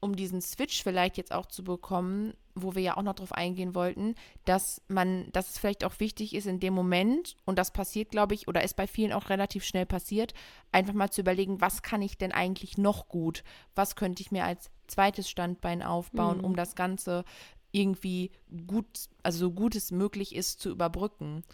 [0.00, 3.74] um diesen Switch vielleicht jetzt auch zu bekommen, wo wir ja auch noch drauf eingehen
[3.74, 8.10] wollten, dass man, dass es vielleicht auch wichtig ist in dem Moment, und das passiert,
[8.10, 10.34] glaube ich, oder ist bei vielen auch relativ schnell passiert,
[10.72, 13.42] einfach mal zu überlegen, was kann ich denn eigentlich noch gut?
[13.74, 16.44] Was könnte ich mir als zweites Standbein aufbauen, mhm.
[16.44, 17.24] um das Ganze
[17.70, 18.30] irgendwie
[18.66, 18.86] gut,
[19.22, 21.44] also so gut es möglich ist, zu überbrücken.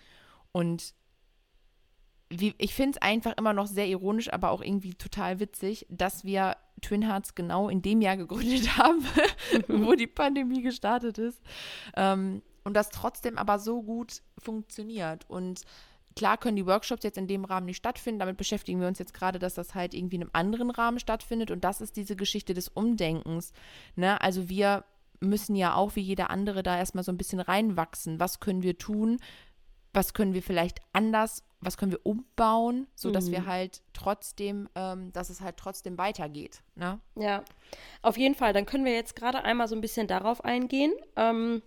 [0.52, 0.94] Und
[2.40, 6.24] wie, ich finde es einfach immer noch sehr ironisch, aber auch irgendwie total witzig, dass
[6.24, 9.04] wir Twin Hearts genau in dem Jahr gegründet haben,
[9.68, 11.40] wo die Pandemie gestartet ist.
[11.96, 15.28] Ähm, und das trotzdem aber so gut funktioniert.
[15.28, 15.62] Und
[16.16, 18.20] klar können die Workshops jetzt in dem Rahmen nicht stattfinden.
[18.20, 21.50] Damit beschäftigen wir uns jetzt gerade, dass das halt irgendwie in einem anderen Rahmen stattfindet.
[21.50, 23.52] Und das ist diese Geschichte des Umdenkens.
[23.96, 24.20] Ne?
[24.20, 24.84] Also wir
[25.20, 28.18] müssen ja auch wie jeder andere da erstmal so ein bisschen reinwachsen.
[28.20, 29.18] Was können wir tun?
[29.92, 33.32] Was können wir vielleicht anders was können wir umbauen, sodass mhm.
[33.32, 36.62] wir halt trotzdem, ähm, dass es halt trotzdem weitergeht.
[36.74, 37.00] Ne?
[37.16, 37.42] Ja,
[38.02, 38.52] auf jeden Fall.
[38.52, 40.92] Dann können wir jetzt gerade einmal so ein bisschen darauf eingehen.
[41.16, 41.62] Ähm,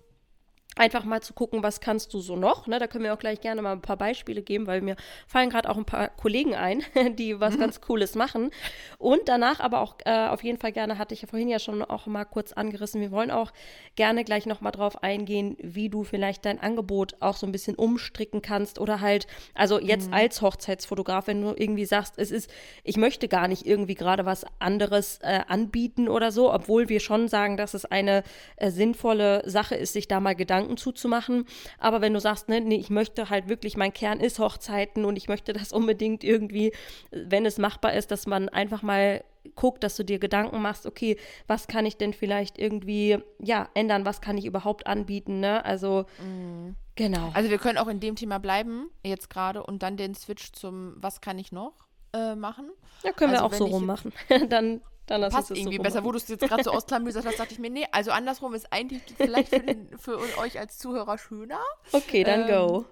[0.77, 2.67] einfach mal zu gucken, was kannst du so noch.
[2.67, 2.79] Ne?
[2.79, 4.95] Da können wir auch gleich gerne mal ein paar Beispiele geben, weil mir
[5.27, 6.83] fallen gerade auch ein paar Kollegen ein,
[7.17, 7.59] die was mhm.
[7.59, 8.51] ganz Cooles machen.
[8.97, 11.81] Und danach aber auch äh, auf jeden Fall gerne, hatte ich ja vorhin ja schon
[11.81, 13.51] auch mal kurz angerissen, wir wollen auch
[13.95, 18.41] gerne gleich nochmal drauf eingehen, wie du vielleicht dein Angebot auch so ein bisschen umstricken
[18.41, 20.13] kannst oder halt, also jetzt mhm.
[20.13, 22.49] als Hochzeitsfotograf, wenn du irgendwie sagst, es ist,
[22.83, 27.27] ich möchte gar nicht irgendwie gerade was anderes äh, anbieten oder so, obwohl wir schon
[27.27, 28.23] sagen, dass es eine
[28.57, 31.45] äh, sinnvolle Sache ist, sich da mal Gedanken Gedanken zuzumachen.
[31.79, 35.15] Aber wenn du sagst, ne, nee, ich möchte halt wirklich, mein Kern ist Hochzeiten und
[35.15, 36.73] ich möchte das unbedingt irgendwie,
[37.11, 39.23] wenn es machbar ist, dass man einfach mal
[39.55, 44.05] guckt, dass du dir Gedanken machst, okay, was kann ich denn vielleicht irgendwie, ja, ändern,
[44.05, 45.63] was kann ich überhaupt anbieten, ne?
[45.63, 46.75] Also, mm.
[46.95, 47.31] genau.
[47.33, 50.95] Also wir können auch in dem Thema bleiben, jetzt gerade, und dann den Switch zum,
[50.97, 52.69] was kann ich noch äh, machen?
[53.03, 54.11] Ja, können also wir auch so rummachen.
[54.49, 56.03] dann dann lass Passt irgendwie so besser.
[56.03, 58.71] Wo du es jetzt gerade so ausklamüsert hast, dachte ich mir, nee, also andersrum ist
[58.71, 61.59] eigentlich vielleicht für, den, für euch als Zuhörer schöner.
[61.91, 62.85] Okay, dann ähm, go.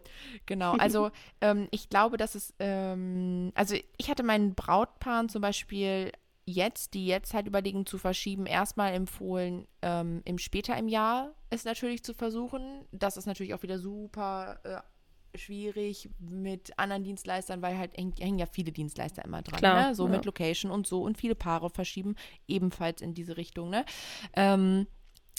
[0.45, 6.12] Genau, also ähm, ich glaube, dass es, ähm, also ich hatte meinen Brautpaaren zum Beispiel
[6.45, 11.65] jetzt, die jetzt halt überlegen zu verschieben, erstmal empfohlen, ähm, im später im Jahr es
[11.65, 12.86] natürlich zu versuchen.
[12.91, 14.78] Das ist natürlich auch wieder super äh,
[15.38, 19.95] schwierig mit anderen Dienstleistern, weil halt hängen ja viele Dienstleister immer dran, Klar, ne?
[19.95, 20.12] so ja.
[20.12, 22.15] mit Location und so und viele Paare verschieben
[22.48, 23.69] ebenfalls in diese Richtung.
[23.69, 23.86] Ne?
[24.34, 24.88] Ähm,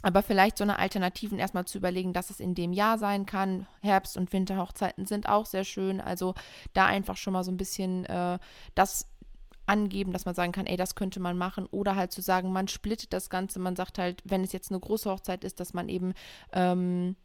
[0.02, 3.66] aber vielleicht so eine Alternativen erstmal zu überlegen, dass es in dem Jahr sein kann.
[3.80, 6.00] Herbst- und Winterhochzeiten sind auch sehr schön.
[6.00, 6.34] Also
[6.74, 8.38] da einfach schon mal so ein bisschen äh,
[8.74, 9.08] das
[9.66, 11.66] angeben, dass man sagen kann, ey, das könnte man machen.
[11.70, 13.58] Oder halt zu sagen, man splittet das Ganze.
[13.58, 16.14] Man sagt halt, wenn es jetzt eine große Hochzeit ist, dass man eben
[16.52, 17.16] ähm,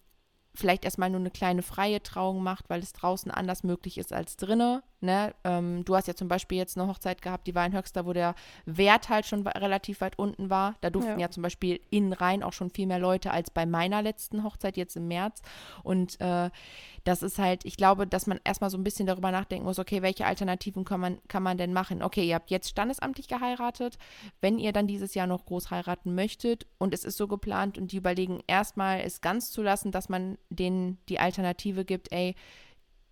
[0.53, 4.35] vielleicht erstmal nur eine kleine freie Trauung macht, weil es draußen anders möglich ist als
[4.35, 4.81] drinnen.
[4.99, 5.33] Ne?
[5.43, 8.13] Ähm, du hast ja zum Beispiel jetzt eine Hochzeit gehabt, die war in Höxter, wo
[8.13, 8.35] der
[8.65, 10.75] Wert halt schon relativ weit unten war.
[10.81, 13.65] Da durften ja, ja zum Beispiel innen rein auch schon viel mehr Leute als bei
[13.65, 15.41] meiner letzten Hochzeit jetzt im März.
[15.83, 16.49] Und äh,
[17.03, 20.01] das ist halt, ich glaube, dass man erstmal so ein bisschen darüber nachdenken muss, okay,
[20.01, 22.03] welche Alternativen kann man, kann man denn machen?
[22.03, 23.97] Okay, ihr habt jetzt standesamtlich geheiratet.
[24.39, 27.91] Wenn ihr dann dieses Jahr noch groß heiraten möchtet und es ist so geplant und
[27.91, 32.35] die überlegen erstmal es ganz zu lassen, dass man denen die Alternative gibt, ey,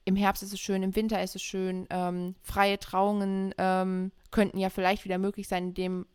[0.06, 4.58] im Herbst ist es schön, im Winter ist es schön, ähm, freie Trauungen ähm, könnten
[4.58, 6.06] ja vielleicht wieder möglich sein, in dem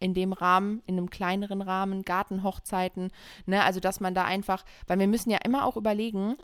[0.00, 3.10] in dem Rahmen, in einem kleineren Rahmen, Gartenhochzeiten,
[3.46, 6.36] ne, also dass man da einfach, weil wir müssen ja immer auch überlegen,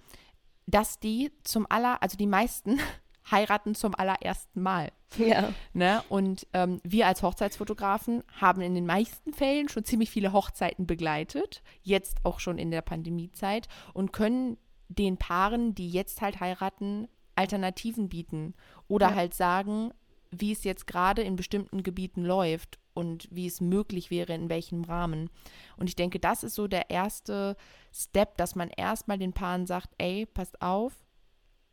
[0.67, 2.81] dass die zum aller, also die meisten
[3.31, 4.93] heiraten zum allerersten Mal.
[5.17, 5.53] Ja.
[5.73, 6.03] Ne?
[6.09, 11.63] Und ähm, wir als Hochzeitsfotografen haben in den meisten Fällen schon ziemlich viele Hochzeiten begleitet,
[11.83, 18.09] jetzt auch schon in der Pandemiezeit und können den Paaren, die jetzt halt heiraten, Alternativen
[18.09, 18.55] bieten
[18.89, 19.15] oder ja.
[19.15, 19.93] halt sagen,
[20.31, 24.85] wie es jetzt gerade in bestimmten Gebieten läuft und wie es möglich wäre, in welchem
[24.85, 25.31] Rahmen.
[25.77, 27.57] Und ich denke, das ist so der erste
[27.93, 30.93] Step, dass man erstmal den Paaren sagt, ey, passt auf,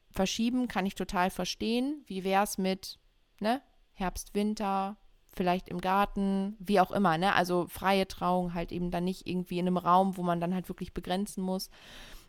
[0.10, 2.04] verschieben kann ich total verstehen.
[2.08, 3.00] Wie wäre es mit
[3.40, 3.62] ne,
[3.94, 4.98] Herbst, Winter,
[5.34, 7.34] vielleicht im Garten, wie auch immer, ne?
[7.34, 10.68] Also freie Trauung halt eben dann nicht irgendwie in einem Raum, wo man dann halt
[10.68, 11.70] wirklich begrenzen muss.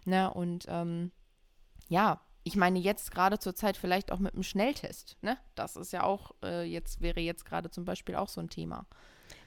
[0.04, 0.32] Ne?
[0.32, 1.10] Und ähm,
[1.88, 5.38] ja, ich meine jetzt gerade zur Zeit vielleicht auch mit einem Schnelltest, ne?
[5.54, 8.86] Das ist ja auch äh, jetzt wäre jetzt gerade zum Beispiel auch so ein Thema.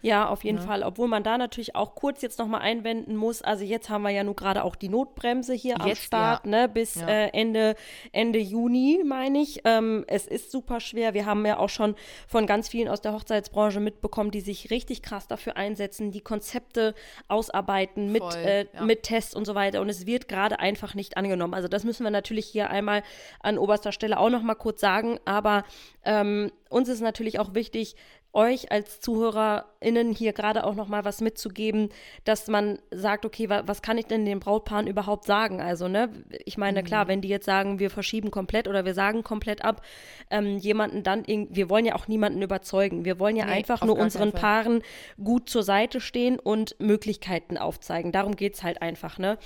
[0.06, 0.64] Ja, auf jeden ja.
[0.64, 0.84] Fall.
[0.84, 3.42] Obwohl man da natürlich auch kurz jetzt nochmal einwenden muss.
[3.42, 6.52] Also jetzt haben wir ja nur gerade auch die Notbremse hier jetzt, am Start, ja.
[6.52, 7.08] ne, bis ja.
[7.08, 7.76] äh, Ende,
[8.12, 9.62] Ende Juni, meine ich.
[9.66, 11.16] Ähm, es ist super schwer.
[11.16, 11.96] Wir haben ja auch schon
[12.28, 16.94] von ganz vielen aus der Hochzeitsbranche mitbekommen, die sich richtig krass dafür einsetzen, die Konzepte
[17.28, 19.82] ausarbeiten mit, äh, mit Tests und so weiter.
[19.82, 21.56] Und es wird gerade einfach nicht angenommen.
[21.56, 23.02] Also das müssen wir natürlich hier einmal
[23.40, 25.20] an oberster Stelle auch nochmal kurz sagen.
[25.26, 25.64] Aber
[26.04, 27.96] ähm, uns ist natürlich auch wichtig,
[28.36, 31.90] euch als ZuhörerInnen hier gerade auch nochmal was mitzugeben,
[32.24, 35.62] dass man sagt, okay, wa was kann ich denn den Brautpaaren überhaupt sagen?
[35.62, 36.10] Also, ne,
[36.46, 36.86] ich meine, mhm.
[36.86, 39.82] klar, wenn die jetzt sagen, wir verschieben komplett oder wir sagen komplett ab,
[40.30, 43.06] ähm, jemanden dann, wir wollen ja auch niemanden überzeugen.
[43.06, 44.82] Wir wollen ja nee, einfach nur unseren Paaren
[45.24, 48.12] gut zur Seite stehen und Möglichkeiten aufzeigen.
[48.12, 49.38] Darum geht es halt einfach, ne?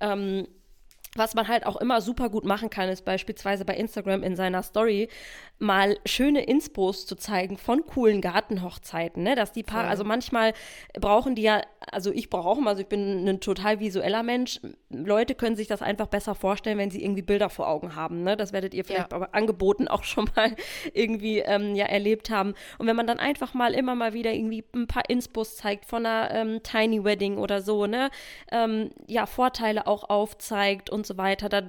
[0.00, 0.46] Ähm,
[1.14, 4.62] was man halt auch immer super gut machen kann, ist beispielsweise bei Instagram in seiner
[4.62, 5.08] Story
[5.58, 9.34] mal schöne Inspos zu zeigen von coolen Gartenhochzeiten, ne?
[9.34, 10.52] Dass die Paare, also manchmal
[10.94, 14.60] brauchen die ja, also ich brauche auch mal, also ich bin ein total visueller Mensch.
[14.90, 18.36] Leute können sich das einfach besser vorstellen, wenn sie irgendwie Bilder vor Augen haben, ne?
[18.36, 19.18] Das werdet ihr vielleicht ja.
[19.18, 20.54] bei Angeboten auch schon mal
[20.94, 22.54] irgendwie ähm, ja erlebt haben.
[22.78, 26.06] Und wenn man dann einfach mal immer mal wieder irgendwie ein paar Inspos zeigt von
[26.06, 28.10] einer ähm, Tiny Wedding oder so, ne?
[28.52, 31.62] Ähm, ja, Vorteile auch aufzeigt und so weiter, da,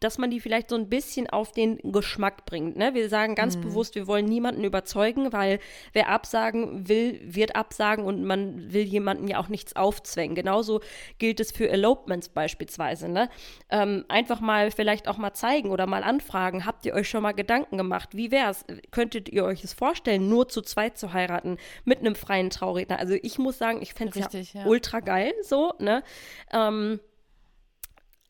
[0.00, 2.94] dass man die vielleicht so ein bisschen auf den Geschmack bringt, ne?
[2.94, 3.62] Wir sagen sagen ganz mhm.
[3.62, 5.58] bewusst, wir wollen niemanden überzeugen, weil
[5.92, 10.34] wer absagen will, wird absagen und man will jemanden ja auch nichts aufzwängen.
[10.34, 10.80] Genauso
[11.18, 13.08] gilt es für Elopements beispielsweise.
[13.08, 13.28] Ne?
[13.70, 17.32] Ähm, einfach mal vielleicht auch mal zeigen oder mal anfragen, habt ihr euch schon mal
[17.32, 18.10] Gedanken gemacht?
[18.12, 18.64] Wie wäre es?
[18.90, 22.98] Könntet ihr euch es vorstellen, nur zu zweit zu heiraten mit einem freien Trauredner?
[22.98, 26.02] Also ich muss sagen, ich fände es ja, ja, ultra geil so, ne?
[26.52, 27.00] Ähm,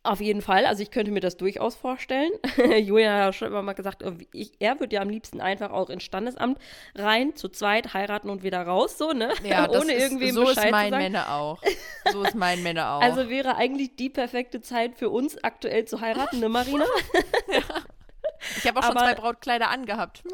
[0.04, 2.32] auf jeden Fall, also ich könnte mir das durchaus vorstellen.
[2.78, 5.90] Julian hat ja schon immer mal gesagt, ich, er würde ja am liebsten einfach auch
[5.90, 6.58] ins Standesamt
[6.96, 9.32] rein, zu zweit heiraten und wieder raus, so, ne?
[9.44, 11.62] Ja, Ohne irgendwie so Bescheid ist mein Männer auch.
[12.10, 13.00] So ist mein Männer auch.
[13.00, 16.84] Also wäre eigentlich die perfekte Zeit für uns aktuell zu heiraten, ne Marina?
[17.48, 17.62] ja.
[18.58, 20.22] Ich habe auch schon aber, zwei Brautkleider angehabt.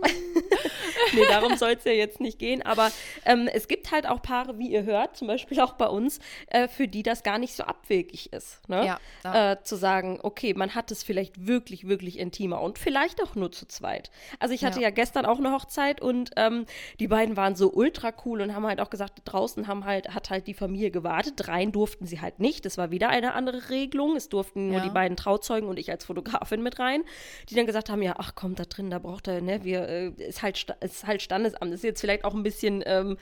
[1.15, 2.63] nee, darum soll es ja jetzt nicht gehen.
[2.63, 2.91] Aber
[3.25, 6.19] ähm, es gibt halt auch Paare, wie ihr hört, zum Beispiel auch bei uns,
[6.49, 8.69] äh, für die das gar nicht so abwegig ist.
[8.69, 8.87] Ne?
[8.87, 9.53] Ja, ja.
[9.53, 13.53] Äh, zu sagen, okay, man hat es vielleicht wirklich, wirklich intimer und vielleicht auch nur
[13.53, 14.11] zu zweit.
[14.39, 16.67] Also ich hatte ja, ja gestern auch eine Hochzeit und ähm,
[17.01, 20.31] die beiden waren so ultra cool und haben halt auch gesagt, draußen haben halt, hat
[20.31, 21.49] halt die Familie gewartet.
[21.49, 22.65] Rein durften sie halt nicht.
[22.65, 24.17] Das war wieder eine andere Regelung.
[24.17, 27.03] Es durften nur die beiden Trauzeugen und ich als Fotografin mit rein,
[27.49, 30.09] die dann gesagt haben, ja, ach komm, da drin, da braucht er, ne, wir, äh,
[30.19, 31.73] ist halt, ist halt Standesamt.
[31.73, 33.17] Ist jetzt vielleicht auch ein bisschen ähm,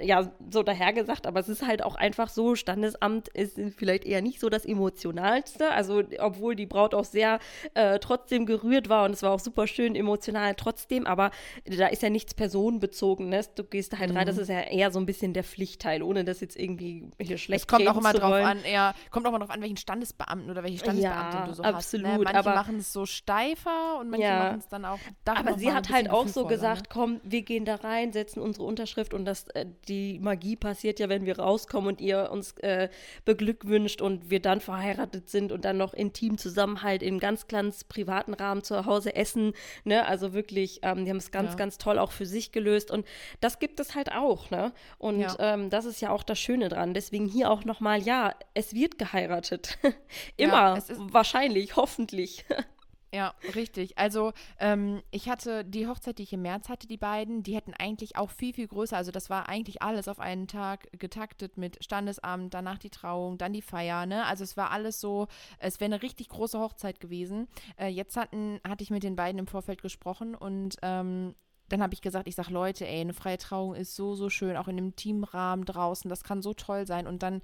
[0.00, 4.40] ja, so dahergesagt, aber es ist halt auch einfach so, Standesamt ist vielleicht eher nicht
[4.40, 5.70] so das Emotionalste.
[5.70, 7.38] Also, obwohl die Braut auch sehr
[7.74, 11.30] äh, trotzdem gerührt war und es war auch super schön emotional trotzdem, aber
[11.64, 13.54] da ist ja nichts personenbezogenes.
[13.54, 14.16] Du gehst halt mhm.
[14.16, 17.38] rein, das ist ja eher so ein bisschen der Pflichtteil, ohne das jetzt irgendwie hier
[17.38, 20.50] schlecht Es kommt auch immer drauf an, eher, kommt auch immer drauf an, welchen Standesbeamten
[20.50, 22.18] oder welche Standesbeamtin ja, du so absolut, hast.
[22.18, 22.24] Ne?
[22.24, 24.98] Manche machen es so steifer und manche ja, machen es dann auch.
[25.24, 26.88] Aber sie hat halt auch so gesagt, ne?
[26.92, 31.08] komm, wir gehen da rein, setzen unsere Unterschrift und das, äh, die Magie passiert ja,
[31.08, 32.88] wenn wir rauskommen und ihr uns äh,
[33.24, 37.84] beglückwünscht und wir dann verheiratet sind und dann noch intim zusammen halt in ganz, ganz
[37.84, 39.52] privaten Rahmen zu Hause essen.
[39.84, 40.06] Ne?
[40.06, 41.56] Also wirklich, ähm, die haben es ganz, ja.
[41.56, 43.06] ganz toll auch für sich gelöst und
[43.40, 44.50] das gibt es halt auch.
[44.50, 44.72] Ne?
[44.98, 45.36] Und ja.
[45.38, 46.94] ähm, das ist ja auch das Schöne dran.
[46.94, 49.78] Deswegen hier auch nochmal, ja, es wird geheiratet.
[50.36, 52.44] Immer, ja, wahrscheinlich, hoffentlich.
[53.14, 53.96] Ja, richtig.
[53.96, 57.72] Also ähm, ich hatte die Hochzeit, die ich im März hatte, die beiden, die hätten
[57.72, 58.96] eigentlich auch viel, viel größer.
[58.96, 63.52] Also das war eigentlich alles auf einen Tag getaktet mit Standesamt, danach die Trauung, dann
[63.52, 64.04] die Feier.
[64.06, 64.26] Ne?
[64.26, 65.28] Also es war alles so,
[65.60, 67.46] es wäre eine richtig große Hochzeit gewesen.
[67.78, 71.36] Äh, jetzt hatten, hatte ich mit den beiden im Vorfeld gesprochen und ähm,
[71.68, 74.56] dann habe ich gesagt, ich sage, Leute, ey, eine freie Trauung ist so, so schön,
[74.56, 77.06] auch in einem Teamrahmen draußen, das kann so toll sein.
[77.06, 77.42] Und dann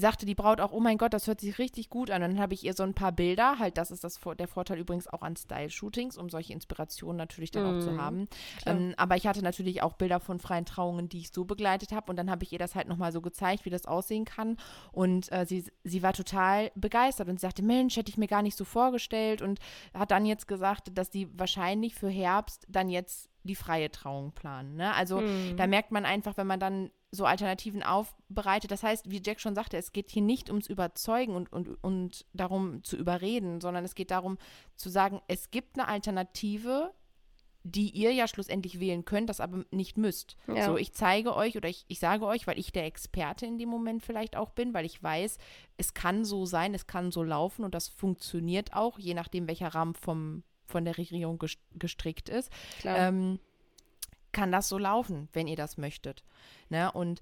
[0.00, 2.22] sagte die Braut auch, oh mein Gott, das hört sich richtig gut an.
[2.22, 4.78] Und dann habe ich ihr so ein paar Bilder, halt, das ist das, der Vorteil
[4.78, 8.28] übrigens auch an Style-Shootings, um solche Inspirationen natürlich dann mm, auch zu mhm, haben.
[8.66, 12.10] Ähm, aber ich hatte natürlich auch Bilder von freien Trauungen, die ich so begleitet habe.
[12.10, 14.56] Und dann habe ich ihr das halt nochmal so gezeigt, wie das aussehen kann.
[14.92, 18.42] Und äh, sie, sie war total begeistert und sie sagte, Mensch, hätte ich mir gar
[18.42, 19.42] nicht so vorgestellt.
[19.42, 19.58] Und
[19.94, 24.76] hat dann jetzt gesagt, dass sie wahrscheinlich für Herbst dann jetzt die freie Trauung planen.
[24.76, 24.94] Ne?
[24.94, 25.56] Also mm.
[25.56, 28.70] da merkt man einfach, wenn man dann so Alternativen aufbereitet.
[28.70, 32.26] Das heißt, wie Jack schon sagte, es geht hier nicht ums Überzeugen und, und, und
[32.32, 34.38] darum zu überreden, sondern es geht darum
[34.76, 36.92] zu sagen, es gibt eine Alternative,
[37.64, 40.36] die ihr ja schlussendlich wählen könnt, das aber nicht müsst.
[40.46, 40.66] Ja.
[40.66, 43.68] So, ich zeige euch oder ich, ich sage euch, weil ich der Experte in dem
[43.68, 45.38] Moment vielleicht auch bin, weil ich weiß,
[45.76, 49.68] es kann so sein, es kann so laufen und das funktioniert auch, je nachdem, welcher
[49.68, 51.38] Rahmen vom, von der Regierung
[51.74, 52.50] gestrickt ist.
[52.84, 53.38] Ähm,
[54.38, 56.22] kann das so laufen, wenn ihr das möchtet.
[56.68, 56.92] Ne?
[56.92, 57.20] Und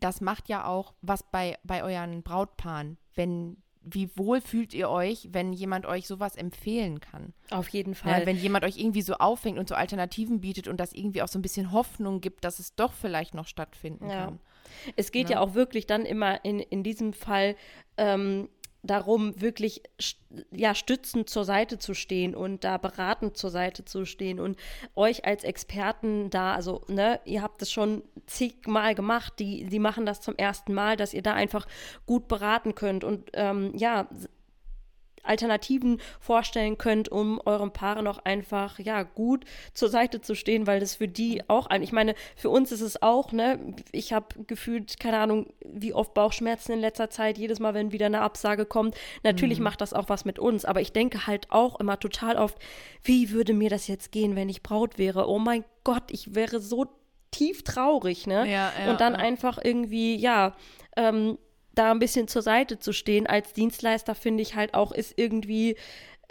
[0.00, 5.28] das macht ja auch was bei, bei euren Brautpaaren, wenn wie wohl fühlt ihr euch,
[5.30, 7.34] wenn jemand euch sowas empfehlen kann?
[7.50, 8.20] Auf jeden ne, Fall.
[8.20, 11.28] Ja, wenn jemand euch irgendwie so auffängt und so Alternativen bietet und das irgendwie auch
[11.28, 14.24] so ein bisschen Hoffnung gibt, dass es doch vielleicht noch stattfinden ja.
[14.24, 14.40] kann.
[14.96, 17.56] Es geht ja, ja auch wirklich dann immer in, in diesem Fall
[17.98, 18.48] ähm,
[18.84, 19.82] darum, wirklich
[20.50, 24.58] ja, stützend zur Seite zu stehen und da beratend zur Seite zu stehen und
[24.94, 30.06] euch als Experten da, also, ne, ihr habt das schon zigmal gemacht, die, die machen
[30.06, 31.66] das zum ersten Mal, dass ihr da einfach
[32.06, 34.08] gut beraten könnt und ähm, ja,
[35.24, 40.80] Alternativen vorstellen könnt, um eurem Paare noch einfach, ja, gut zur Seite zu stehen, weil
[40.80, 43.58] das für die auch ein, ich meine, für uns ist es auch, ne,
[43.92, 48.06] ich habe gefühlt, keine Ahnung, wie oft Bauchschmerzen in letzter Zeit, jedes Mal, wenn wieder
[48.06, 48.94] eine Absage kommt.
[49.22, 49.64] Natürlich mhm.
[49.64, 52.58] macht das auch was mit uns, aber ich denke halt auch immer total oft,
[53.02, 55.28] wie würde mir das jetzt gehen, wenn ich Braut wäre?
[55.28, 56.86] Oh mein Gott, ich wäre so
[57.30, 58.48] tief traurig, ne?
[58.50, 59.18] Ja, ja, und dann ja.
[59.18, 60.54] einfach irgendwie, ja,
[60.96, 61.38] ähm,
[61.74, 65.76] da ein bisschen zur Seite zu stehen als Dienstleister, finde ich halt auch, ist irgendwie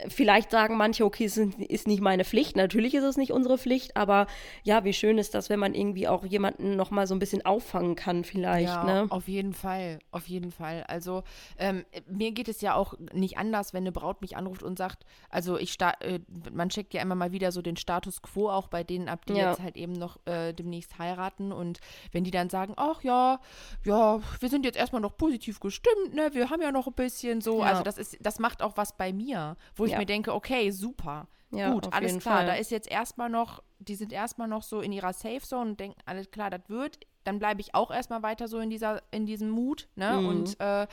[0.08, 2.56] Vielleicht sagen manche, okay, es ist nicht meine Pflicht.
[2.56, 4.28] Natürlich ist es nicht unsere Pflicht, aber
[4.64, 7.46] ja, wie schön ist das, wenn man irgendwie auch jemanden noch mal so ein bisschen
[7.46, 8.68] auffangen kann, vielleicht.
[8.68, 9.08] Ja, ne?
[9.10, 10.84] auf jeden Fall, auf jeden Fall.
[10.88, 11.24] Also
[11.58, 15.06] ähm, mir geht es ja auch nicht anders, wenn eine Braut mich anruft und sagt,
[15.30, 16.20] also ich äh,
[16.52, 19.34] man checkt ja immer mal wieder so den Status quo auch bei denen ab, die
[19.34, 19.50] ja.
[19.50, 21.80] jetzt halt eben noch äh, demnächst heiraten und
[22.12, 23.40] wenn die dann sagen, ach ja,
[23.84, 27.42] ja, wir sind jetzt erstmal noch positiv gestimmt, ne, wir haben ja noch ein bisschen
[27.42, 27.66] so, ja.
[27.66, 30.00] also das ist, das macht auch was bei mir, wo ich ja.
[30.00, 31.28] mir denke, okay, super.
[31.52, 32.38] Ja, Gut, alles klar.
[32.38, 32.46] Fall.
[32.48, 35.80] Da ist jetzt erstmal noch, die sind erstmal noch so in ihrer Safe Zone und
[35.80, 37.00] denken, alles klar, das wird.
[37.24, 40.14] Dann bleibe ich auch erstmal weiter so in dieser, in diesem Mut, ne?
[40.20, 40.28] Mhm.
[40.28, 40.88] Und äh,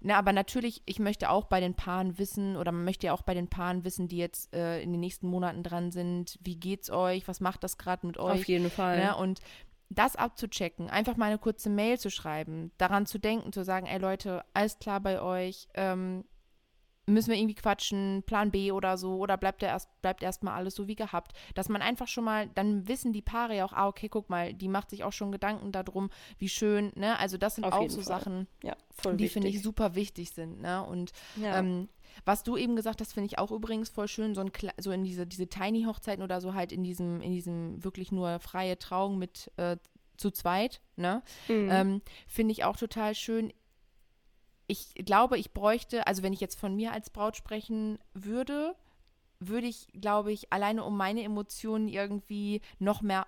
[0.00, 3.22] na, aber natürlich, ich möchte auch bei den Paaren wissen, oder man möchte ja auch
[3.22, 6.90] bei den Paaren wissen, die jetzt äh, in den nächsten Monaten dran sind, wie geht's
[6.90, 8.40] euch, was macht das gerade mit euch?
[8.40, 8.98] Auf jeden Fall.
[8.98, 9.16] Ne?
[9.16, 9.40] Und
[9.88, 13.98] das abzuchecken, einfach mal eine kurze Mail zu schreiben, daran zu denken, zu sagen, ey
[13.98, 16.24] Leute, alles klar bei euch, ähm,
[17.06, 20.74] müssen wir irgendwie quatschen, Plan B oder so, oder bleibt er erst, bleibt erstmal alles
[20.74, 21.32] so wie gehabt.
[21.54, 24.54] Dass man einfach schon mal, dann wissen die Paare ja auch, ah, okay, guck mal,
[24.54, 27.18] die macht sich auch schon Gedanken darum, wie schön, ne?
[27.18, 28.04] Also das sind Auf auch so Fall.
[28.04, 28.76] Sachen, ja,
[29.14, 30.84] die finde ich super wichtig sind, ne?
[30.84, 31.58] Und ja.
[31.58, 31.88] ähm,
[32.24, 35.04] was du eben gesagt hast, finde ich auch übrigens voll schön, so, ein, so in
[35.04, 39.50] diese, diese Tiny-Hochzeiten oder so halt in diesem, in diesem wirklich nur freie Trauung mit
[39.56, 39.76] äh,
[40.16, 41.22] zu zweit, ne?
[41.48, 41.68] Mhm.
[41.70, 43.52] Ähm, finde ich auch total schön
[44.66, 48.74] ich glaube, ich bräuchte, also wenn ich jetzt von mir als Braut sprechen würde,
[49.40, 53.26] würde ich, glaube ich, alleine um meine Emotionen irgendwie noch mehr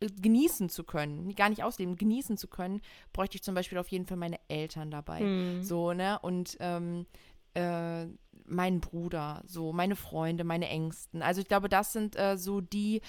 [0.00, 2.80] äh, genießen zu können, gar nicht ausleben, genießen zu können,
[3.12, 5.20] bräuchte ich zum Beispiel auf jeden Fall meine Eltern dabei.
[5.20, 5.62] Mhm.
[5.62, 6.18] So, ne?
[6.20, 7.06] Und ähm,
[7.54, 8.06] äh,
[8.46, 11.22] meinen Bruder, so, meine Freunde, meine Ängsten.
[11.22, 13.00] Also ich glaube, das sind äh, so die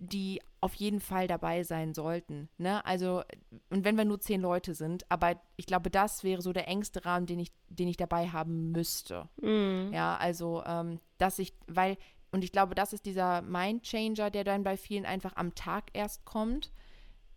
[0.00, 2.48] die auf jeden Fall dabei sein sollten.
[2.58, 2.84] Ne?
[2.84, 3.22] Also,
[3.70, 7.04] und wenn wir nur zehn Leute sind, aber ich glaube, das wäre so der engste
[7.04, 9.28] Rahmen, den ich, den ich dabei haben müsste.
[9.40, 9.92] Mm.
[9.92, 11.96] Ja, also, ähm, dass ich, weil,
[12.32, 16.24] und ich glaube, das ist dieser Mind-Changer, der dann bei vielen einfach am Tag erst
[16.24, 16.72] kommt,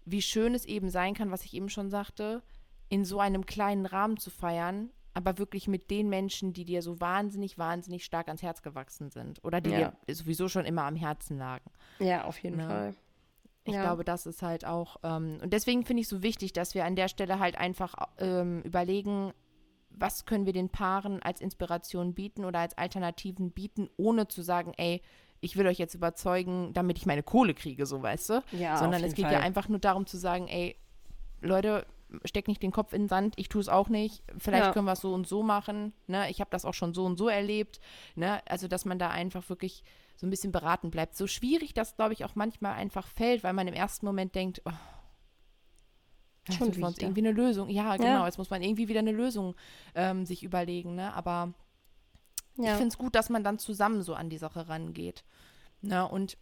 [0.05, 2.41] wie schön es eben sein kann, was ich eben schon sagte,
[2.89, 6.99] in so einem kleinen Rahmen zu feiern aber wirklich mit den Menschen, die dir so
[6.99, 9.93] wahnsinnig, wahnsinnig stark ans Herz gewachsen sind oder die ja.
[10.07, 11.69] dir sowieso schon immer am Herzen lagen.
[11.99, 12.57] Ja, auf jeden.
[12.57, 12.67] Ne?
[12.67, 12.95] Fall.
[13.63, 13.83] Ich ja.
[13.83, 16.85] glaube, das ist halt auch, ähm, und deswegen finde ich es so wichtig, dass wir
[16.85, 19.33] an der Stelle halt einfach ähm, überlegen,
[19.89, 24.73] was können wir den Paaren als Inspiration bieten oder als Alternativen bieten, ohne zu sagen,
[24.77, 25.01] ey,
[25.41, 28.43] ich will euch jetzt überzeugen, damit ich meine Kohle kriege, so weißt du.
[28.51, 29.33] Ja, Sondern es geht Fall.
[29.33, 30.75] ja einfach nur darum zu sagen, ey,
[31.41, 31.85] Leute,
[32.25, 34.23] steck nicht den Kopf in den Sand, ich tue es auch nicht.
[34.37, 34.71] Vielleicht ja.
[34.71, 35.93] können wir es so und so machen.
[36.07, 36.29] Ne?
[36.29, 37.79] Ich habe das auch schon so und so erlebt.
[38.15, 38.41] Ne?
[38.47, 39.83] Also, dass man da einfach wirklich
[40.21, 41.17] so ein bisschen beraten bleibt.
[41.17, 44.61] So schwierig das, glaube ich, auch manchmal einfach fällt, weil man im ersten Moment denkt,
[44.65, 44.71] oh,
[46.47, 47.69] jetzt Schon muss irgendwie eine Lösung.
[47.69, 48.25] Ja, genau, ja.
[48.27, 49.55] jetzt muss man irgendwie wieder eine Lösung
[49.95, 50.93] ähm, sich überlegen.
[50.93, 51.11] Ne?
[51.15, 51.55] Aber
[52.55, 52.65] ja.
[52.65, 55.23] ich finde es gut, dass man dann zusammen so an die Sache rangeht.
[55.81, 56.07] Ne?
[56.07, 56.37] Und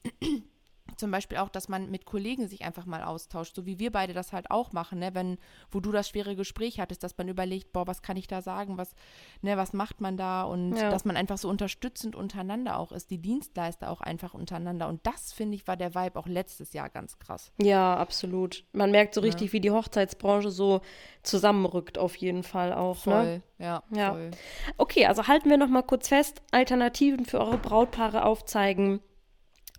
[0.97, 4.13] zum Beispiel auch, dass man mit Kollegen sich einfach mal austauscht, so wie wir beide
[4.13, 5.13] das halt auch machen, ne?
[5.13, 5.37] Wenn,
[5.71, 8.77] wo du das schwere Gespräch hattest, dass man überlegt, boah, was kann ich da sagen,
[8.77, 8.93] was,
[9.41, 10.89] ne, was macht man da und ja.
[10.89, 14.87] dass man einfach so unterstützend untereinander auch ist, die Dienstleister auch einfach untereinander.
[14.87, 17.51] Und das, finde ich, war der Vibe auch letztes Jahr ganz krass.
[17.61, 18.65] Ja, absolut.
[18.71, 19.53] Man merkt so richtig, ja.
[19.53, 20.81] wie die Hochzeitsbranche so
[21.23, 23.05] zusammenrückt, auf jeden Fall auch.
[23.05, 23.11] Ne?
[23.11, 23.43] Voll, ne?
[23.57, 24.11] ja, ja.
[24.11, 24.31] Voll.
[24.77, 29.01] Okay, also halten wir noch mal kurz fest, Alternativen für eure Brautpaare aufzeigen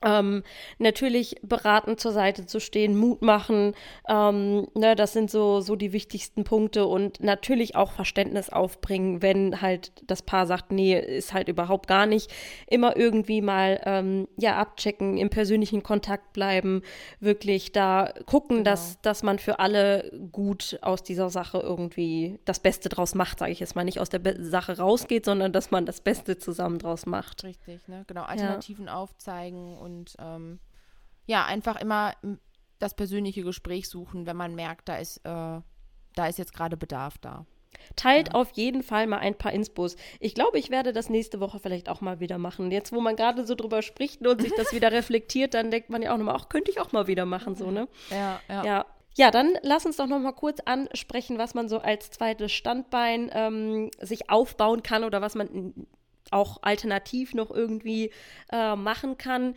[0.02, 0.42] ähm,
[0.78, 3.74] natürlich beraten zur Seite zu stehen, Mut machen,
[4.08, 9.60] ähm, ne, das sind so, so die wichtigsten Punkte und natürlich auch Verständnis aufbringen, wenn
[9.60, 12.30] halt das Paar sagt, nee, ist halt überhaupt gar nicht.
[12.66, 16.82] Immer irgendwie mal, ähm, ja, abchecken, im persönlichen Kontakt bleiben,
[17.20, 18.70] wirklich da gucken, genau.
[18.70, 23.52] dass, dass man für alle gut aus dieser Sache irgendwie das Beste draus macht, sage
[23.52, 26.78] ich jetzt mal, nicht aus der Be Sache rausgeht, sondern dass man das Beste zusammen
[26.78, 27.44] draus macht.
[27.44, 28.94] Richtig, ne, genau, Alternativen ja.
[28.94, 30.60] aufzeigen und und ähm,
[31.26, 32.14] ja, einfach immer
[32.78, 35.60] das persönliche Gespräch suchen, wenn man merkt, da ist, äh,
[36.14, 37.46] da ist jetzt gerade Bedarf da.
[37.96, 38.34] Teilt ja.
[38.34, 39.96] auf jeden Fall mal ein paar Inspos.
[40.18, 42.70] Ich glaube, ich werde das nächste Woche vielleicht auch mal wieder machen.
[42.70, 46.02] Jetzt, wo man gerade so drüber spricht und sich das wieder reflektiert, dann denkt man
[46.02, 47.88] ja auch nochmal, ach, könnte ich auch mal wieder machen, so, ne?
[48.10, 48.64] Ja, ja.
[48.64, 48.86] Ja,
[49.16, 53.30] ja, dann lass uns doch noch mal kurz ansprechen, was man so als zweites Standbein
[53.32, 55.86] ähm, sich aufbauen kann oder was man
[56.30, 58.10] auch alternativ noch irgendwie
[58.52, 59.54] äh, machen kann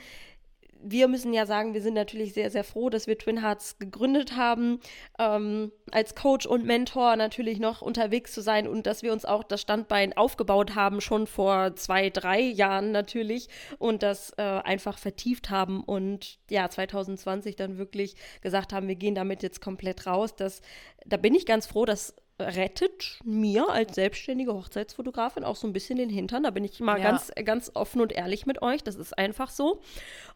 [0.83, 4.35] wir müssen ja sagen, wir sind natürlich sehr, sehr froh, dass wir Twin Hearts gegründet
[4.35, 4.79] haben,
[5.17, 9.43] ähm, als Coach und Mentor natürlich noch unterwegs zu sein und dass wir uns auch
[9.43, 13.47] das Standbein aufgebaut haben, schon vor zwei, drei Jahren natürlich
[13.79, 19.15] und das äh, einfach vertieft haben und ja, 2020 dann wirklich gesagt haben, wir gehen
[19.15, 20.35] damit jetzt komplett raus.
[20.35, 20.61] Das,
[21.05, 25.97] da bin ich ganz froh, dass rettet mir als selbstständige Hochzeitsfotografin auch so ein bisschen
[25.97, 26.43] den Hintern.
[26.43, 27.11] Da bin ich mal ja.
[27.11, 28.83] ganz, ganz offen und ehrlich mit euch.
[28.83, 29.81] Das ist einfach so.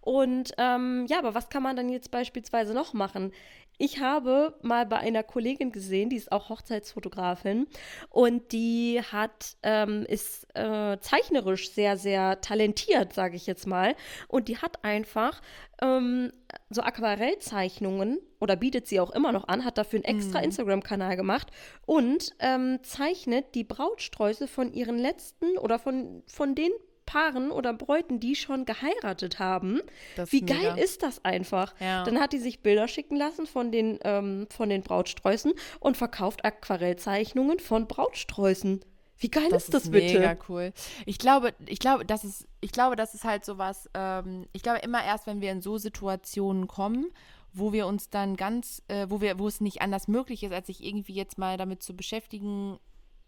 [0.02, 3.32] Und ähm, ja, aber was kann man dann jetzt beispielsweise noch machen?
[3.80, 7.68] Ich habe mal bei einer Kollegin gesehen, die ist auch Hochzeitsfotografin
[8.10, 13.96] und die hat ähm, ist äh, zeichnerisch sehr sehr talentiert, sage ich jetzt mal,
[14.28, 15.42] und die hat einfach
[15.82, 16.32] ähm,
[16.72, 20.44] so Aquarellzeichnungen oder bietet sie auch immer noch an, hat dafür einen extra mm.
[20.46, 21.52] Instagram-Kanal gemacht
[21.86, 26.72] und ähm, zeichnet die Brautsträuße von ihren letzten oder von, von den
[27.08, 29.82] Paaren oder Bräuten, die schon geheiratet haben.
[30.30, 30.76] Wie geil mega.
[30.76, 31.74] ist das einfach?
[31.80, 32.04] Ja.
[32.04, 36.46] Dann hat die sich Bilder schicken lassen von den, ähm, von den Brautsträußen und verkauft
[36.46, 38.82] Aquarellzeichnungen von Brautsträußen.
[39.20, 40.20] Wie geil das ist das ist bitte?
[40.20, 40.74] Mega cool.
[41.08, 43.90] Ich glaube, ich glaube, das ist, ich glaube, das ist halt sowas.
[43.96, 47.08] Ähm, ich glaube immer erst, wenn wir in so Situationen kommen,
[47.54, 50.68] wo wir uns dann ganz, äh, wo wir, wo es nicht anders möglich ist, als
[50.68, 52.78] sich irgendwie jetzt mal damit zu beschäftigen,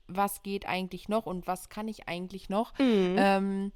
[0.10, 3.16] was geht eigentlich noch und was kann ich eigentlich noch, mhm.
[3.18, 3.72] ähm,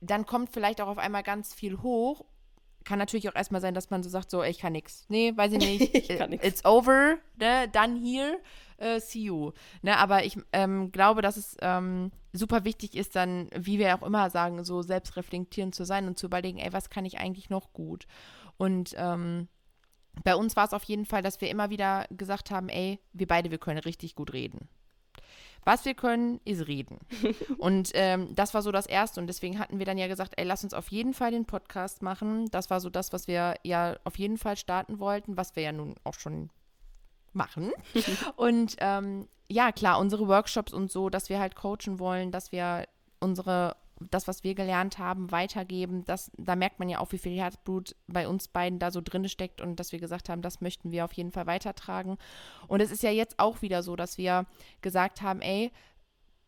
[0.00, 2.24] dann kommt vielleicht auch auf einmal ganz viel hoch.
[2.84, 5.04] Kann natürlich auch erstmal sein, dass man so sagt, so, ey, ich kann nichts.
[5.08, 5.94] Nee, weiß ich nicht.
[5.94, 6.46] ich kann nix.
[6.46, 7.68] It's over, ne?
[7.68, 8.38] Done here.
[8.80, 9.50] Uh, see you.
[9.82, 14.06] Ne, aber ich ähm, glaube, dass es ähm, super wichtig ist, dann, wie wir auch
[14.06, 17.72] immer sagen, so selbstreflektierend zu sein und zu überlegen, ey, was kann ich eigentlich noch
[17.72, 18.06] gut?
[18.56, 19.48] Und ähm,
[20.24, 23.26] bei uns war es auf jeden Fall, dass wir immer wieder gesagt haben, ey, wir
[23.26, 24.68] beide, wir können richtig gut reden.
[25.64, 26.98] Was wir können, ist reden.
[27.58, 29.20] und ähm, das war so das Erste.
[29.20, 32.02] Und deswegen hatten wir dann ja gesagt, ey, lass uns auf jeden Fall den Podcast
[32.02, 32.50] machen.
[32.50, 35.72] Das war so das, was wir ja auf jeden Fall starten wollten, was wir ja
[35.72, 36.50] nun auch schon
[37.32, 37.72] machen.
[38.36, 42.84] und ähm, ja, klar, unsere Workshops und so, dass wir halt coachen wollen, dass wir
[43.20, 43.76] unsere
[44.10, 46.04] das, was wir gelernt haben, weitergeben.
[46.04, 49.28] Das, da merkt man ja auch, wie viel Herzblut bei uns beiden da so drin
[49.28, 52.18] steckt und dass wir gesagt haben, das möchten wir auf jeden Fall weitertragen.
[52.66, 54.46] Und es ist ja jetzt auch wieder so, dass wir
[54.80, 55.72] gesagt haben, ey,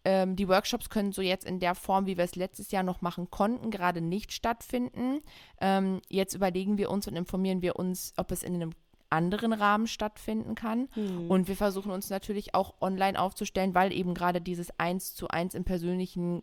[0.05, 3.03] ähm, die Workshops können so jetzt in der Form, wie wir es letztes Jahr noch
[3.03, 5.21] machen konnten, gerade nicht stattfinden.
[5.61, 8.73] Ähm, jetzt überlegen wir uns und informieren wir uns, ob es in einem
[9.11, 10.89] anderen Rahmen stattfinden kann.
[10.95, 11.31] Mhm.
[11.31, 15.55] Und wir versuchen uns natürlich auch online aufzustellen, weil eben gerade dieses Eins zu eins
[15.55, 16.43] im persönlichen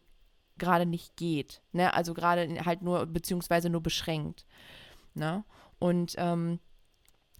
[0.58, 1.62] gerade nicht geht.
[1.72, 1.94] Ne?
[1.94, 4.46] Also gerade halt nur, beziehungsweise nur beschränkt.
[5.14, 5.44] Ne?
[5.80, 6.60] Und ähm,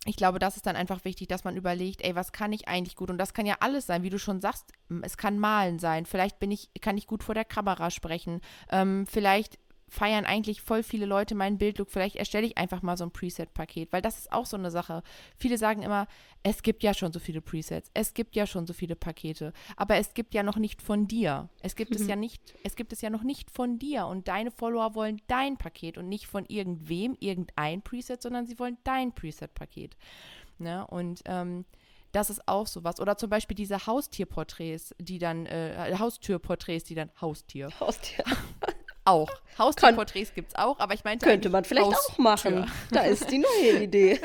[0.06, 2.96] ich glaube, das ist dann einfach wichtig, dass man überlegt, ey, was kann ich eigentlich
[2.96, 3.10] gut?
[3.10, 4.72] Und das kann ja alles sein, wie du schon sagst.
[5.02, 6.06] Es kann Malen sein.
[6.06, 8.40] Vielleicht bin ich, kann ich gut vor der Kamera sprechen.
[8.72, 9.60] Ähm, vielleicht
[9.90, 11.90] feiern eigentlich voll viele Leute meinen Bildlook.
[11.90, 15.02] Vielleicht erstelle ich einfach mal so ein Preset-Paket, weil das ist auch so eine Sache.
[15.38, 16.08] Viele sagen immer,
[16.44, 19.96] es gibt ja schon so viele Presets, es gibt ja schon so viele Pakete, aber
[19.96, 21.50] es gibt ja noch nicht von dir.
[21.62, 21.98] Es gibt mhm.
[21.98, 25.22] es ja nicht, es gibt es ja noch nicht von dir und deine Follower wollen
[25.28, 29.96] dein Paket und nicht von irgendwem irgendein Preset, sondern sie wollen dein Preset-Paket.
[30.58, 30.86] Ne?
[30.88, 31.66] Und ähm,
[32.12, 33.00] das ist auch sowas.
[33.00, 37.70] Oder zum Beispiel diese Haustierporträts, die dann, äh, Haustürporträts, die dann Haustier.
[37.80, 38.24] Haustier.
[39.08, 39.30] Auch.
[39.58, 41.26] Haustierporträts gibt es auch, aber ich meinte.
[41.26, 42.14] Könnte man vielleicht Haustür.
[42.14, 42.72] auch machen.
[42.92, 44.20] Da ist die neue Idee.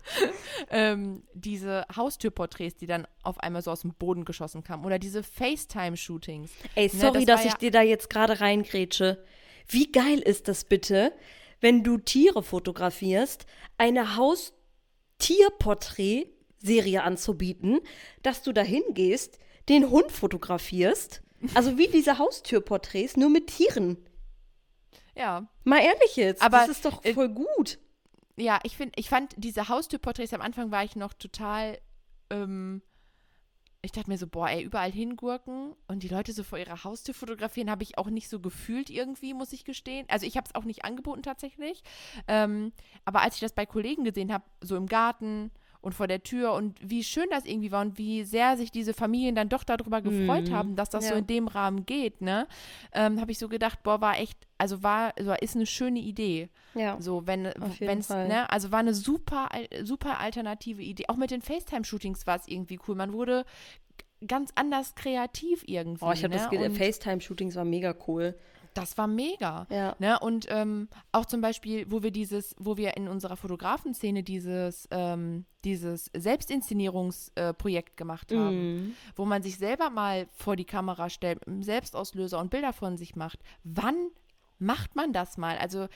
[0.70, 4.84] ähm, diese Haustürporträts, die dann auf einmal so aus dem Boden geschossen kamen.
[4.84, 6.50] Oder diese FaceTime-Shootings.
[6.74, 9.24] Ey, ne, sorry, ne, das dass ich dir da jetzt gerade reingrätsche.
[9.66, 11.12] Wie geil ist das bitte,
[11.60, 13.46] wenn du Tiere fotografierst,
[13.78, 17.80] eine Haustierporträt-Serie anzubieten,
[18.22, 21.22] dass du dahin gehst, den Hund fotografierst.
[21.54, 23.96] Also wie diese Haustürporträts, nur mit Tieren.
[25.20, 25.46] Ja.
[25.64, 27.78] Mal ehrlich jetzt, aber das ist doch voll äh, gut.
[28.36, 31.78] Ja, ich finde, ich fand diese Haustürporträts am Anfang war ich noch total.
[32.30, 32.80] Ähm,
[33.82, 37.14] ich dachte mir so, boah, ey, überall hingurken und die Leute so vor ihrer Haustür
[37.14, 40.06] fotografieren, habe ich auch nicht so gefühlt irgendwie, muss ich gestehen.
[40.08, 41.82] Also ich habe es auch nicht angeboten tatsächlich.
[42.28, 42.72] Ähm,
[43.06, 45.50] aber als ich das bei Kollegen gesehen habe, so im Garten
[45.80, 48.92] und vor der Tür und wie schön das irgendwie war und wie sehr sich diese
[48.92, 50.54] Familien dann doch darüber gefreut mhm.
[50.54, 51.12] haben, dass das ja.
[51.12, 52.46] so in dem Rahmen geht, ne?
[52.92, 56.48] Ähm, habe ich so gedacht, boah, war echt, also war, also ist eine schöne Idee.
[56.74, 57.00] Ja.
[57.00, 59.48] So, wenn, es, ne, also war eine super,
[59.82, 61.04] super alternative Idee.
[61.08, 62.94] Auch mit den FaceTime-Shootings war es irgendwie cool.
[62.94, 63.44] Man wurde
[64.26, 66.04] ganz anders kreativ irgendwie.
[66.04, 66.40] Oh, ich habe ne?
[66.40, 68.36] das ge- Und- FaceTime-Shootings war mega cool.
[68.74, 69.66] das war mega.
[69.70, 69.96] Ja.
[69.98, 70.18] Ne?
[70.20, 75.44] Und ähm, auch zum Beispiel, wo wir dieses, wo wir in unserer Fotografenszene dieses, ähm,
[75.64, 78.94] dieses Selbstinszenierungsprojekt äh, gemacht haben, Mhm.
[79.16, 83.40] wo man sich selber mal vor die Kamera stellt, Selbstauslöser und Bilder von sich macht.
[83.64, 84.10] Wann
[84.60, 85.58] macht man das mal?
[85.58, 85.88] Also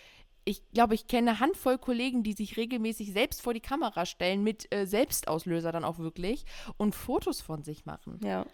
[0.47, 4.43] ich glaube, ich kenne eine Handvoll Kollegen, die sich regelmäßig selbst vor die Kamera stellen,
[4.43, 6.45] mit äh, Selbstauslöser dann auch wirklich
[6.77, 8.21] und Fotos von sich machen.
[8.23, 8.45] Ja.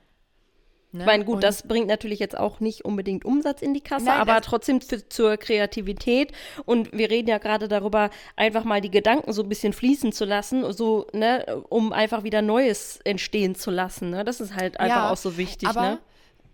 [0.93, 1.01] Ne?
[1.03, 4.07] Ich meine, gut, Und- das bringt natürlich jetzt auch nicht unbedingt Umsatz in die Kasse,
[4.07, 6.33] Nein, aber trotzdem für, zur Kreativität.
[6.65, 10.25] Und wir reden ja gerade darüber, einfach mal die Gedanken so ein bisschen fließen zu
[10.25, 14.11] lassen, so, ne, um einfach wieder Neues entstehen zu lassen.
[14.11, 14.25] Ne?
[14.25, 15.99] Das ist halt einfach Ja, auch so wichtig, aber ne?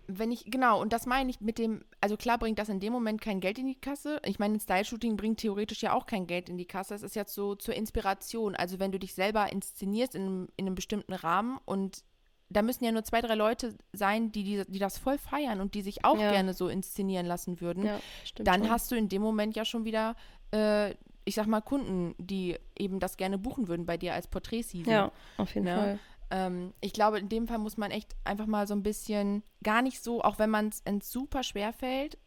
[0.07, 2.93] Wenn ich, genau, und das meine ich mit dem, also klar bringt das in dem
[2.93, 4.19] Moment kein Geld in die Kasse.
[4.25, 6.95] Ich meine, ein Style-Shooting bringt theoretisch ja auch kein Geld in die Kasse.
[6.95, 8.55] Es ist jetzt so zur Inspiration.
[8.55, 12.03] Also wenn du dich selber inszenierst in einem, in einem bestimmten Rahmen und
[12.49, 15.73] da müssen ja nur zwei, drei Leute sein, die, die, die das voll feiern und
[15.73, 16.31] die sich auch Ja.
[16.31, 17.99] gerne so inszenieren lassen würden, Ja,
[18.39, 18.69] dann schon.
[18.71, 20.15] hast du in dem Moment ja schon wieder,
[20.53, 20.91] äh,
[21.25, 24.93] ich sag mal, Kunden, die eben das gerne buchen würden bei dir als Porträtseason.
[24.93, 25.75] Ja, auf jeden Ne?
[25.75, 25.99] Fall.
[26.29, 29.81] Ähm, ich glaube, in dem Fall muss man echt einfach mal so ein bisschen, gar
[29.81, 32.17] nicht so, auch wenn man es super schwer fällt,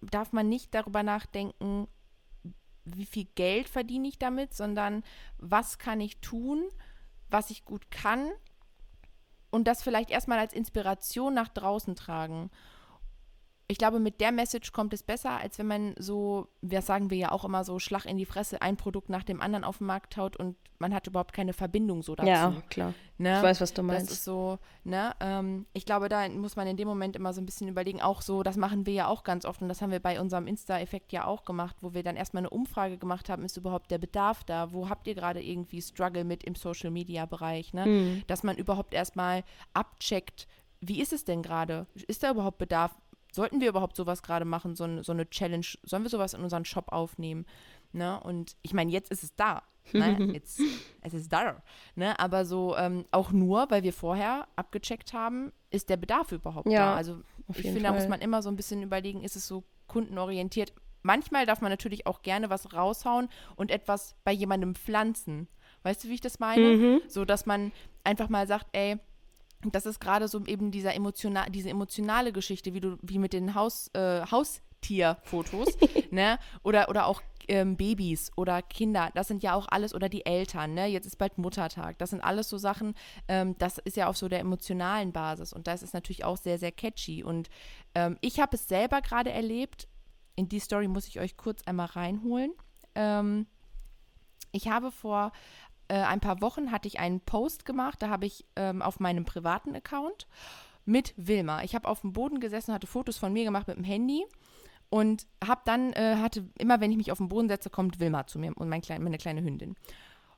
[0.00, 1.88] darf man nicht darüber nachdenken,
[2.84, 5.04] wie viel Geld verdiene ich damit, sondern
[5.38, 6.64] was kann ich tun,
[7.30, 8.30] was ich gut kann
[9.50, 12.50] und das vielleicht erstmal als Inspiration nach draußen tragen.
[13.72, 17.16] Ich glaube, mit der Message kommt es besser, als wenn man so, das sagen wir
[17.16, 19.86] ja auch immer so, Schlag in die Fresse, ein Produkt nach dem anderen auf den
[19.86, 22.28] Markt haut und man hat überhaupt keine Verbindung so dazu.
[22.28, 22.92] Ja, klar.
[23.16, 23.34] Ne?
[23.34, 24.12] Ich weiß, was du Das meinst.
[24.12, 27.46] ist so, ne, ähm, ich glaube, da muss man in dem Moment immer so ein
[27.46, 30.00] bisschen überlegen, auch so, das machen wir ja auch ganz oft und das haben wir
[30.00, 33.56] bei unserem Insta-Effekt ja auch gemacht, wo wir dann erstmal eine Umfrage gemacht haben, ist
[33.56, 34.72] überhaupt der Bedarf da?
[34.72, 37.86] Wo habt ihr gerade irgendwie Struggle mit im Social-Media-Bereich, ne?
[37.86, 38.22] Mhm.
[38.26, 40.46] Dass man überhaupt erstmal abcheckt,
[40.82, 41.86] wie ist es denn gerade?
[42.08, 42.90] Ist da überhaupt Bedarf?
[43.32, 45.66] Sollten wir überhaupt sowas gerade machen, so, so eine Challenge?
[45.82, 47.46] Sollen wir sowas in unseren Shop aufnehmen?
[47.92, 48.20] Ne?
[48.20, 49.62] Und ich meine, jetzt ist es da.
[49.92, 50.16] Ne?
[50.32, 50.60] Jetzt,
[51.00, 51.60] es ist da.
[51.96, 52.18] Ne?
[52.20, 56.92] Aber so ähm, auch nur, weil wir vorher abgecheckt haben, ist der Bedarf überhaupt Ja,
[56.92, 56.94] da?
[56.94, 58.10] Also ich finde, da muss Fall.
[58.10, 60.72] man immer so ein bisschen überlegen, ist es so kundenorientiert?
[61.02, 65.48] Manchmal darf man natürlich auch gerne was raushauen und etwas bei jemandem pflanzen.
[65.82, 66.76] Weißt du, wie ich das meine?
[66.76, 67.00] Mhm.
[67.08, 67.72] So, dass man
[68.04, 68.98] einfach mal sagt, ey,
[69.70, 73.54] das ist gerade so eben dieser emotional, diese emotionale Geschichte, wie du, wie mit den
[73.54, 75.68] Haus, äh, Haustierfotos,
[76.10, 76.38] ne?
[76.62, 80.74] Oder, oder auch ähm, Babys oder Kinder, das sind ja auch alles, oder die Eltern,
[80.74, 80.86] ne?
[80.86, 81.98] Jetzt ist bald Muttertag.
[81.98, 82.94] Das sind alles so Sachen,
[83.28, 86.58] ähm, das ist ja auf so der emotionalen Basis und das ist natürlich auch sehr,
[86.58, 87.22] sehr catchy.
[87.22, 87.48] Und
[87.94, 89.88] ähm, ich habe es selber gerade erlebt.
[90.34, 92.52] In die Story muss ich euch kurz einmal reinholen.
[92.94, 93.46] Ähm,
[94.52, 95.32] ich habe vor
[95.92, 99.26] äh, ein paar Wochen hatte ich einen Post gemacht, da habe ich ähm, auf meinem
[99.26, 100.26] privaten Account
[100.86, 101.62] mit Wilma.
[101.64, 104.24] Ich habe auf dem Boden gesessen, hatte Fotos von mir gemacht mit dem Handy
[104.88, 108.26] und habe dann, äh, hatte, immer wenn ich mich auf den Boden setze, kommt Wilma
[108.26, 109.76] zu mir und mein klein, meine kleine Hündin.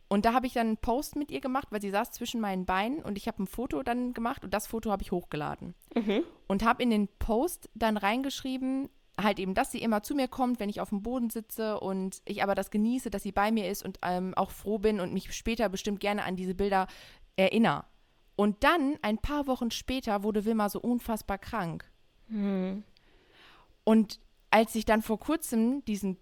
[0.08, 2.66] Und da habe ich dann einen Post mit ihr gemacht, weil sie saß zwischen meinen
[2.66, 5.74] Beinen und ich habe ein Foto dann gemacht und das Foto habe ich hochgeladen.
[6.48, 8.90] Und habe in den Post dann reingeschrieben,
[9.20, 12.20] halt eben, dass sie immer zu mir kommt, wenn ich auf dem Boden sitze und
[12.24, 15.12] ich aber das genieße, dass sie bei mir ist und ähm, auch froh bin und
[15.12, 16.86] mich später bestimmt gerne an diese Bilder
[17.36, 17.84] erinnere.
[18.36, 21.88] Und dann, ein paar Wochen später, wurde Wilma so unfassbar krank.
[23.84, 24.18] Und
[24.50, 26.16] als ich dann vor kurzem diesen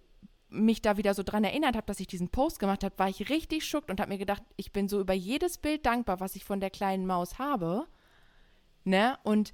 [0.49, 3.29] mich da wieder so dran erinnert habe, dass ich diesen Post gemacht habe, war ich
[3.29, 6.45] richtig schockt und habe mir gedacht, ich bin so über jedes Bild dankbar, was ich
[6.45, 7.87] von der kleinen Maus habe.
[8.83, 9.17] Ne?
[9.23, 9.51] Und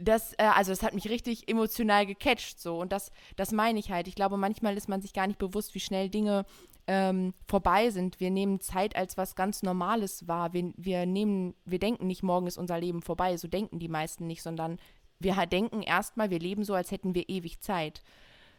[0.00, 2.80] das, äh, also es hat mich richtig emotional gecatcht so.
[2.80, 4.08] Und das, das meine ich halt.
[4.08, 6.44] Ich glaube, manchmal ist man sich gar nicht bewusst, wie schnell Dinge
[6.86, 8.18] ähm, vorbei sind.
[8.20, 10.52] Wir nehmen Zeit als was ganz Normales wahr.
[10.52, 13.36] Wir, wir nehmen, wir denken nicht, morgen ist unser Leben vorbei.
[13.36, 14.78] So denken die meisten nicht, sondern
[15.18, 18.02] wir denken erstmal, wir leben so, als hätten wir ewig Zeit.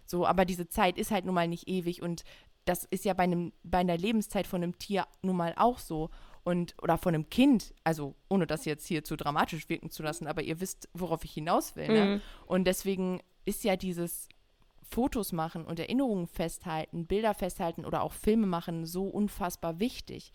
[0.05, 2.23] So, aber diese Zeit ist halt nun mal nicht ewig und
[2.65, 6.09] das ist ja bei, einem, bei einer Lebenszeit von einem Tier nun mal auch so.
[6.43, 10.25] Und, oder von einem Kind, also ohne das jetzt hier zu dramatisch wirken zu lassen,
[10.25, 11.87] aber ihr wisst, worauf ich hinaus will.
[11.87, 12.21] Ne?
[12.47, 14.27] Und deswegen ist ja dieses
[14.81, 20.33] Fotos machen und Erinnerungen festhalten, Bilder festhalten oder auch Filme machen so unfassbar wichtig,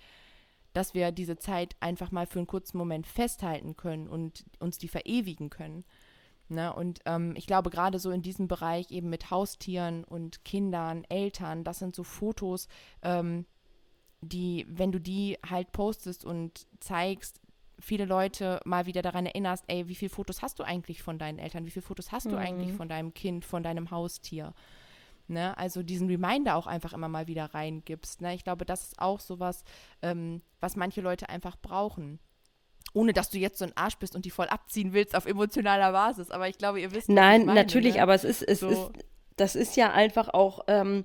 [0.72, 4.88] dass wir diese Zeit einfach mal für einen kurzen Moment festhalten können und uns die
[4.88, 5.84] verewigen können.
[6.48, 6.72] Ne?
[6.72, 11.64] Und ähm, ich glaube, gerade so in diesem Bereich eben mit Haustieren und Kindern, Eltern,
[11.64, 12.68] das sind so Fotos,
[13.02, 13.46] ähm,
[14.28, 17.40] die, wenn du die halt postest und zeigst,
[17.78, 21.38] viele Leute mal wieder daran erinnerst, ey, wie viele Fotos hast du eigentlich von deinen
[21.38, 21.66] Eltern?
[21.66, 24.54] Wie viele Fotos hast du eigentlich von deinem Kind, von deinem Haustier?
[25.28, 25.56] Ne?
[25.58, 28.20] Also diesen Reminder auch einfach immer mal wieder reingibst.
[28.22, 28.34] Ne?
[28.34, 29.64] Ich glaube, das ist auch sowas,
[30.00, 32.18] ähm, was manche Leute einfach brauchen.
[32.94, 35.92] ohne dass du jetzt so ein Arsch bist und die voll abziehen willst auf emotionaler
[35.92, 36.30] Basis.
[36.30, 37.10] Aber ich glaube, ihr wisst.
[37.10, 38.02] Nein, meine, natürlich, ne?
[38.02, 38.70] aber es ist, es So.
[38.70, 38.90] ist,
[39.36, 41.04] das ist ja einfach auch ähm,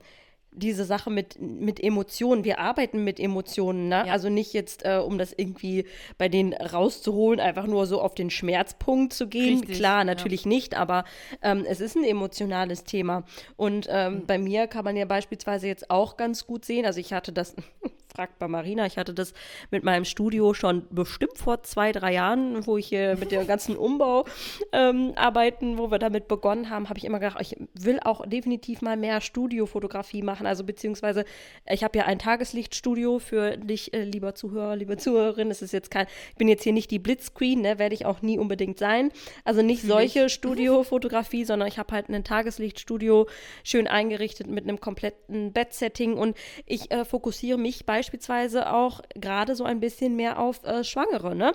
[0.54, 2.44] diese Sache mit, mit Emotionen.
[2.44, 4.04] Wir arbeiten mit Emotionen, ne?
[4.08, 4.14] Ja.
[4.14, 5.86] Also nicht jetzt, äh, um das irgendwie
[6.18, 9.60] bei denen rauszuholen, einfach nur so auf den Schmerzpunkt zu gehen.
[9.60, 10.04] Richtig, Klar, ja.
[10.04, 11.06] natürlich nicht, aber
[11.42, 13.24] ähm, es ist ein emotionales Thema.
[13.56, 14.26] Und ähm, Mhm.
[14.26, 17.56] bei mir kann man ja beispielsweise jetzt auch ganz gut sehen, also ich hatte das,
[18.12, 19.34] fragt bei Marina, ich hatte das
[19.70, 23.78] mit meinem Studio schon bestimmt vor zwei, drei Jahren, wo ich hier mit dem ganzen
[23.78, 24.26] Umbau
[24.72, 28.98] ähm, wo wir damit begonnen haben, habe ich immer gedacht, ich will auch definitiv mal
[28.98, 30.46] mehr Studiofotografie machen.
[30.46, 31.26] Also beziehungsweise,
[31.70, 35.50] ich habe ja ein Tageslichtstudio für dich, äh, lieber Zuhörer, liebe Zuhörerin.
[35.52, 38.22] Es ist jetzt kein, ich bin jetzt hier nicht die Blitzscreen, ne, werde ich auch
[38.22, 39.12] nie unbedingt sein.
[39.44, 43.28] Also nicht solche Studiofotografie, sondern ich habe halt ein Tageslichtstudio
[43.64, 49.64] schön eingerichtet mit einem kompletten Bettsetting und ich äh, fokussiere mich beispielsweise auch gerade so
[49.64, 51.54] ein bisschen mehr auf äh, Schwangere, ne?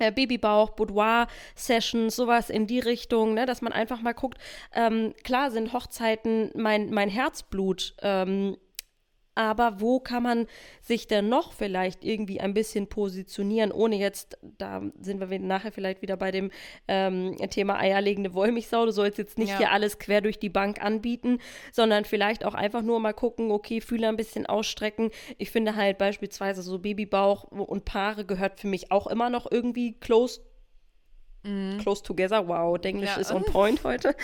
[0.00, 4.38] äh, Babybauch, Boudoir-Sessions, sowas in die Richtung, ne, dass man einfach mal guckt,
[4.74, 8.56] ähm, klar sind Hochzeiten mein, mein Herzblut, ähm,
[9.40, 10.46] aber wo kann man
[10.82, 16.02] sich denn noch vielleicht irgendwie ein bisschen positionieren, ohne jetzt, da sind wir nachher vielleicht
[16.02, 16.50] wieder bei dem
[16.88, 19.58] ähm, Thema eierlegende Wollmilchsau, du sollst jetzt nicht Ja.
[19.58, 21.38] hier alles quer durch die Bank anbieten,
[21.72, 25.10] sondern vielleicht auch einfach nur mal gucken, okay, Fühler ein bisschen ausstrecken.
[25.38, 29.98] Ich finde halt beispielsweise so Babybauch und Paare gehört für mich auch immer noch irgendwie
[29.98, 30.40] close
[31.42, 33.14] Close together, wow, Englisch Mhm.
[33.16, 33.20] Ja.
[33.20, 34.14] ist on point heute.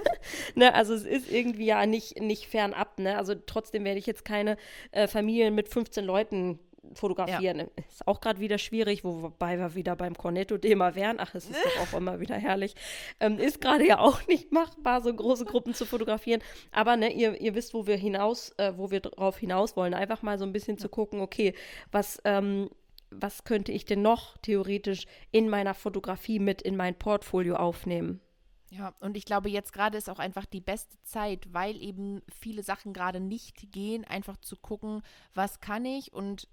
[0.54, 3.16] ne, also es ist irgendwie ja nicht, nicht fernab, ne?
[3.18, 4.56] Also trotzdem werde ich jetzt keine
[4.90, 6.58] äh, Familien mit 15 Leuten
[6.94, 7.68] fotografieren.
[7.88, 11.18] Ist auch gerade wieder schwierig, wobei wir wieder beim Cornetto-Thema wären.
[11.20, 12.74] Ach, es ist doch auch immer wieder herrlich.
[13.20, 16.42] Ähm, ist gerade ja auch nicht machbar, so große Gruppen zu fotografieren.
[16.70, 19.94] Aber ne, ihr, ihr wisst, wo wir hinaus, äh, wo wir drauf hinaus wollen.
[19.94, 21.54] Einfach mal so ein bisschen zu gucken, okay,
[21.92, 22.68] was, ähm,
[23.20, 28.20] was könnte ich denn noch theoretisch in meiner Fotografie mit in mein Portfolio aufnehmen?
[28.70, 32.62] Ja, und ich glaube, jetzt gerade ist auch einfach die beste Zeit, weil eben viele
[32.62, 35.02] Sachen gerade nicht gehen, einfach zu gucken,
[35.34, 36.48] was kann ich und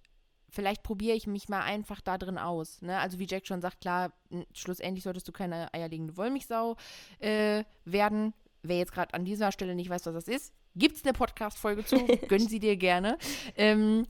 [0.50, 2.82] vielleicht probiere ich mich mal einfach da drin aus.
[2.82, 2.98] Ne?
[3.00, 4.12] Also wie Jack schon sagt, klar,
[4.54, 6.76] schlussendlich solltest du keine eierlegende Wollmilchsau
[7.20, 8.34] äh, werden.
[8.64, 11.86] Wer jetzt gerade an dieser Stelle nicht weiß, was das ist, gibt es eine Podcast-Folge
[11.86, 11.96] zu,
[12.28, 13.18] gönnen sie dir gerne.
[13.56, 14.06] Ähm,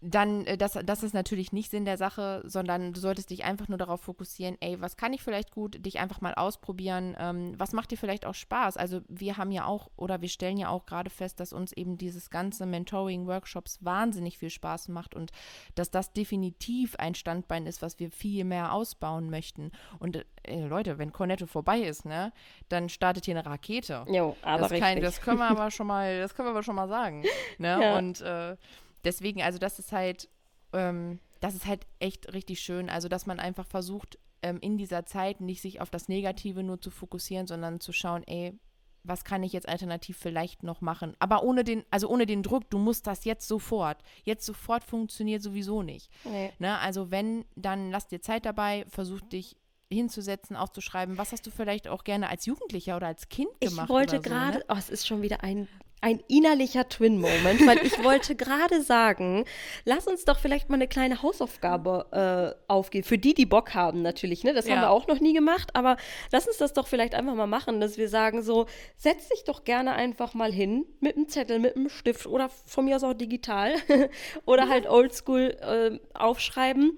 [0.00, 3.68] dann, äh, das, das ist natürlich nicht Sinn der Sache, sondern du solltest dich einfach
[3.68, 7.72] nur darauf fokussieren, ey, was kann ich vielleicht gut, dich einfach mal ausprobieren, ähm, was
[7.72, 8.76] macht dir vielleicht auch Spaß?
[8.76, 11.98] Also wir haben ja auch, oder wir stellen ja auch gerade fest, dass uns eben
[11.98, 15.32] dieses ganze Mentoring, Workshops wahnsinnig viel Spaß macht und
[15.74, 19.70] dass das definitiv ein Standbein ist, was wir viel mehr ausbauen möchten.
[19.98, 22.32] Und äh, Leute, wenn Cornetto vorbei ist, ne,
[22.68, 24.04] dann startet hier eine Rakete.
[24.08, 24.94] Jo, aber das, richtig.
[24.94, 27.24] kann, das können wir aber schon mal, das können wir aber schon mal sagen.
[27.58, 27.78] Ne?
[27.82, 27.98] Ja.
[27.98, 28.56] Und äh,
[29.04, 30.28] deswegen, also das ist halt,
[30.72, 32.88] ähm, das ist halt echt richtig schön.
[32.90, 36.80] Also, dass man einfach versucht, ähm, in dieser Zeit nicht sich auf das Negative nur
[36.80, 38.58] zu fokussieren, sondern zu schauen, ey,
[39.02, 41.16] was kann ich jetzt alternativ vielleicht noch machen?
[41.18, 44.02] Aber ohne den, also ohne den Druck, du musst das jetzt sofort.
[44.24, 46.10] Jetzt sofort funktioniert sowieso nicht.
[46.24, 46.52] Nee.
[46.58, 46.78] Ne?
[46.78, 49.56] Also wenn, dann lass dir Zeit dabei, versuch dich
[49.90, 51.18] hinzusetzen, aufzuschreiben.
[51.18, 53.88] Was hast du vielleicht auch gerne als Jugendlicher oder als Kind Ich gemacht?
[53.88, 54.64] wollte oder so, gerade, ne?
[54.68, 55.66] oh, es ist schon wieder ein,
[56.02, 59.44] ein innerlicher Twin-Moment, weil ich wollte gerade sagen,
[59.84, 63.04] lass uns doch vielleicht mal eine kleine Hausaufgabe äh, aufgeben.
[63.04, 64.54] Für die, die Bock haben natürlich, ne?
[64.54, 64.82] Das haben Ja.
[64.82, 65.96] wir auch noch nie gemacht, aber
[66.32, 69.64] lass uns das doch vielleicht einfach mal machen, dass wir sagen so, setz dich doch
[69.64, 73.14] gerne einfach mal hin mit einem Zettel, mit einem Stift oder von mir aus auch
[73.14, 73.74] digital
[74.46, 76.96] oder halt oldschool äh, aufschreiben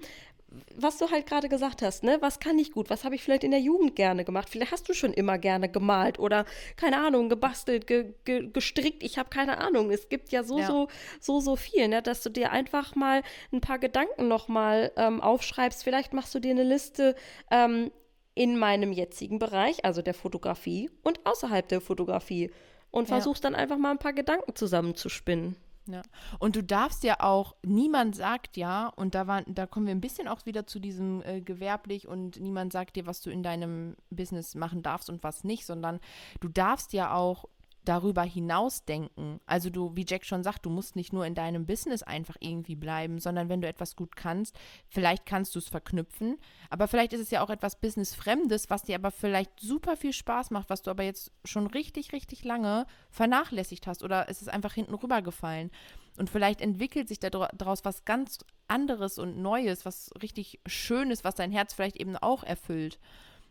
[0.75, 2.17] was du halt gerade gesagt hast, ne?
[2.21, 2.89] Was kann ich gut?
[2.89, 4.49] Was habe ich vielleicht in der Jugend gerne gemacht?
[4.49, 6.45] Vielleicht hast du schon immer gerne gemalt oder
[6.77, 9.03] keine Ahnung, gebastelt, ge, ge, gestrickt.
[9.03, 9.89] Ich habe keine Ahnung.
[9.91, 10.67] Es gibt ja so Ja.
[10.67, 10.87] so
[11.19, 12.01] so so viel, ne?
[12.01, 15.83] Dass du dir einfach mal ein paar Gedanken noch mal ähm, aufschreibst.
[15.83, 17.15] Vielleicht machst du dir eine Liste.
[17.51, 17.91] Ähm,
[18.35, 22.49] in meinem jetzigen Bereich, also der Fotografie und außerhalb der Fotografie
[22.89, 23.15] und Ja.
[23.15, 25.55] versuchst dann einfach mal ein paar Gedanken zusammenzuspinnen.
[25.85, 26.01] Ja.
[26.39, 30.01] Und du darfst ja auch, niemand sagt ja, und da, war, da kommen wir ein
[30.01, 33.95] bisschen auch wieder zu diesem äh, gewerblich und niemand sagt dir, was du in deinem
[34.09, 35.99] Business machen darfst und was nicht, sondern
[36.39, 37.45] du darfst ja auch
[37.85, 39.39] darüber hinaus denken.
[39.45, 42.75] Also du, wie Jack schon sagt, du musst nicht nur in deinem Business einfach irgendwie
[42.75, 44.57] bleiben, sondern wenn du etwas gut kannst,
[44.87, 46.37] vielleicht kannst du es verknüpfen,
[46.69, 50.51] aber vielleicht ist es ja auch etwas Businessfremdes, was dir aber vielleicht super viel Spaß
[50.51, 54.73] macht, was du aber jetzt schon richtig, richtig lange vernachlässigt hast oder es ist einfach
[54.73, 55.71] hinten rübergefallen.
[56.17, 61.51] Und vielleicht entwickelt sich daraus was ganz anderes und Neues, was richtig Schönes, was dein
[61.51, 62.99] Herz vielleicht eben auch erfüllt.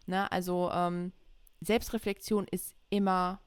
[0.07, 1.12] Na, also ähm,
[1.61, 3.41] Selbstreflexion ist immer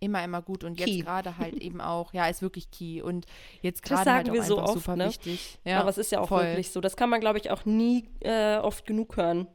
[0.00, 0.64] immer, immer gut.
[0.64, 3.02] Und jetzt gerade halt eben auch, ja, ist wirklich key.
[3.02, 3.26] Und
[3.62, 5.06] jetzt gerade halt auch wir so oft, super ne?
[5.08, 5.58] wichtig.
[5.64, 6.44] Ja, Aber es ist ja auch voll.
[6.44, 6.80] wirklich so.
[6.80, 9.48] Das kann man, glaube ich, auch nie äh, oft genug hören.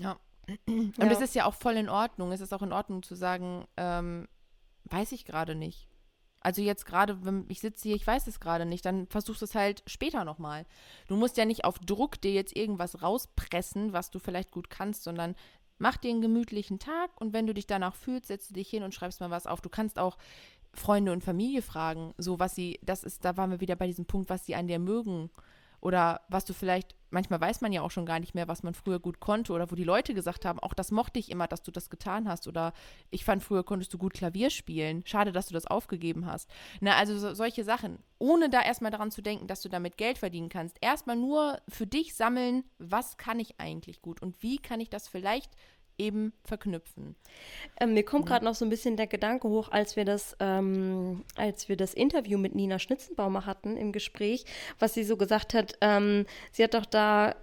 [0.00, 0.18] Ja.
[0.66, 1.06] Und Ja.
[1.10, 2.32] es ist ja auch voll in Ordnung.
[2.32, 4.28] Es ist auch in Ordnung zu sagen, ähm,
[4.84, 5.88] weiß ich gerade nicht.
[6.44, 9.44] Also jetzt gerade, wenn ich sitze hier, ich weiß es gerade nicht, dann versuchst du
[9.44, 10.66] es halt später nochmal.
[11.06, 15.04] Du musst ja nicht auf Druck dir jetzt irgendwas rauspressen, was du vielleicht gut kannst,
[15.04, 15.36] sondern
[15.82, 18.84] mach dir einen gemütlichen Tag und wenn du dich danach fühlst, setzt du dich hin
[18.84, 19.60] und schreibst mal was auf.
[19.60, 20.16] Du kannst auch
[20.72, 24.06] Freunde und Familie fragen, so was sie, das ist, da waren wir wieder bei diesem
[24.06, 25.28] Punkt, was sie an dir mögen.
[25.82, 28.72] Oder was du vielleicht, manchmal weiß man ja auch schon gar nicht mehr, was man
[28.72, 31.64] früher gut konnte oder wo die Leute gesagt haben, auch das mochte ich immer, dass
[31.64, 32.46] du das getan hast.
[32.46, 32.72] Oder
[33.10, 35.02] ich fand, früher konntest du gut Klavier spielen.
[35.04, 36.48] Schade, dass du das aufgegeben hast.
[36.80, 37.98] Na, also so, solche Sachen.
[38.20, 40.76] Ohne da erstmal daran zu denken, dass du damit Geld verdienen kannst.
[40.80, 45.08] Erstmal nur für dich sammeln, was kann ich eigentlich gut und wie kann ich das
[45.08, 45.50] vielleicht
[45.98, 47.16] eben verknüpfen.
[47.80, 51.24] Ähm, mir kommt gerade noch so ein bisschen der Gedanke hoch, als wir das, ähm,
[51.36, 54.44] als wir das Interview mit Nina Schnitzenbaumer hatten im Gespräch,
[54.78, 55.76] was sie so gesagt hat.
[55.80, 57.36] Ähm, sie hat doch da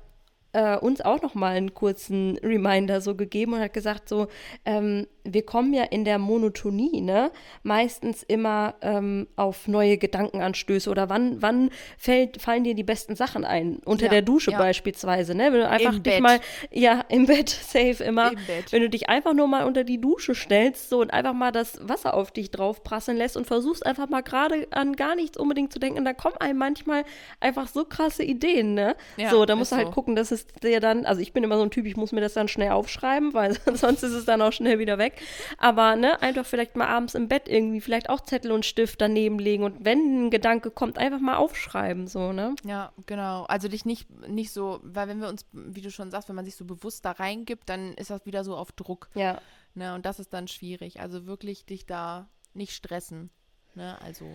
[0.54, 4.28] äh, uns auch noch mal einen kurzen Reminder so gegeben und hat gesagt so,
[4.66, 7.32] ähm, wir kommen ja in der Monotonie, ne,
[7.62, 13.46] meistens immer ähm, auf neue Gedankenanstöße oder wann, wann fällt, fallen dir die besten Sachen
[13.46, 13.78] ein?
[13.86, 14.58] Unter Ja, der Dusche ja.
[14.58, 16.22] beispielsweise, ne, wenn du einfach Im dich Bett.
[16.22, 16.40] mal,
[16.72, 18.72] ja, im Bett, safe immer, Im Bett.
[18.72, 21.78] wenn du dich einfach nur mal unter die Dusche stellst so und einfach mal das
[21.88, 25.72] Wasser auf dich drauf prasseln lässt und versuchst einfach mal gerade an gar nichts unbedingt
[25.72, 27.04] zu denken, da kommen einem manchmal
[27.40, 28.96] einfach so krasse Ideen, ne?
[29.18, 29.94] Ja, so, da musst du halt so.
[29.94, 32.22] gucken, dass es dir dann, also ich bin immer so ein Typ, ich muss mir
[32.22, 35.22] das dann schnell aufschreiben, weil sonst ist es dann auch schnell wieder weg.
[35.58, 39.40] Aber ne, einfach vielleicht mal abends im Bett irgendwie vielleicht auch Zettel und Stift daneben
[39.40, 42.56] legen und wenn ein Gedanke kommt, einfach mal aufschreiben, so, ne?
[42.66, 43.44] Ja, genau.
[43.44, 46.46] Also dich nicht, nicht so, weil wenn wir uns, wie du schon sagst, wenn man
[46.46, 49.10] sich so bewusst da reingibt, dann ist das wieder so auf Druck.
[49.16, 49.42] Ja.
[49.74, 49.96] Ne?
[49.96, 51.00] Und das ist dann schwierig.
[51.00, 53.30] Also wirklich dich da nicht stressen.
[53.76, 54.00] Ne?
[54.02, 54.26] Also.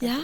[0.00, 0.18] Ja,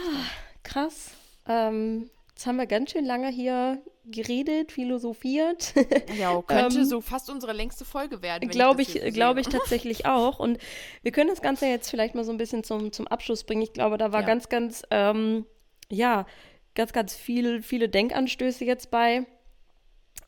[0.63, 1.11] krass.
[1.47, 5.73] Ähm, jetzt haben wir ganz schön lange hier geredet, philosophiert.
[6.19, 8.49] Ja, könnte Ähm, so fast unsere längste Folge werden.
[8.49, 10.39] Glaube ich, so glaube ich tatsächlich auch.
[10.41, 10.59] Und
[11.03, 13.63] wir können das Ganze jetzt vielleicht mal so ein bisschen zum, zum Abschluss bringen.
[13.63, 14.27] Ich glaube, da war Ja.
[14.27, 15.47] ganz, ganz, ähm,
[15.91, 16.27] ja,
[16.75, 19.27] ganz, ganz viel, viele Denkanstöße jetzt bei.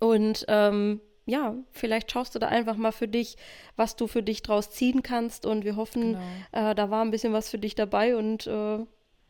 [0.00, 3.36] Und ähm, ja, vielleicht schaust du da einfach mal für dich,
[3.76, 5.44] was du für dich draus ziehen kannst.
[5.44, 6.12] Und wir hoffen,
[6.52, 6.70] Genau.
[6.70, 8.16] äh, da war ein bisschen was für dich dabei.
[8.16, 8.78] Und äh,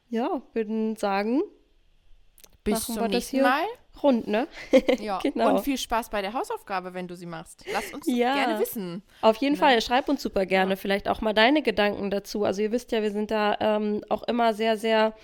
[0.09, 1.43] ja, würden sagen,
[2.67, 3.43] Bis machen wir das hier.
[3.43, 3.63] Mal.
[4.03, 4.47] rund, ne?
[5.01, 5.19] Ja.
[5.23, 5.55] Genau.
[5.57, 7.65] Und viel Spaß bei der Hausaufgabe, wenn du sie machst.
[7.73, 8.35] Lass uns Ja.
[8.35, 9.03] gerne wissen.
[9.23, 9.59] Auf jeden Ne?
[9.59, 10.77] Fall, schreib uns super gerne Ja.
[10.77, 12.45] vielleicht auch mal deine Gedanken dazu.
[12.45, 15.15] Also ihr wisst ja, wir sind da ähm, auch immer sehr, sehr,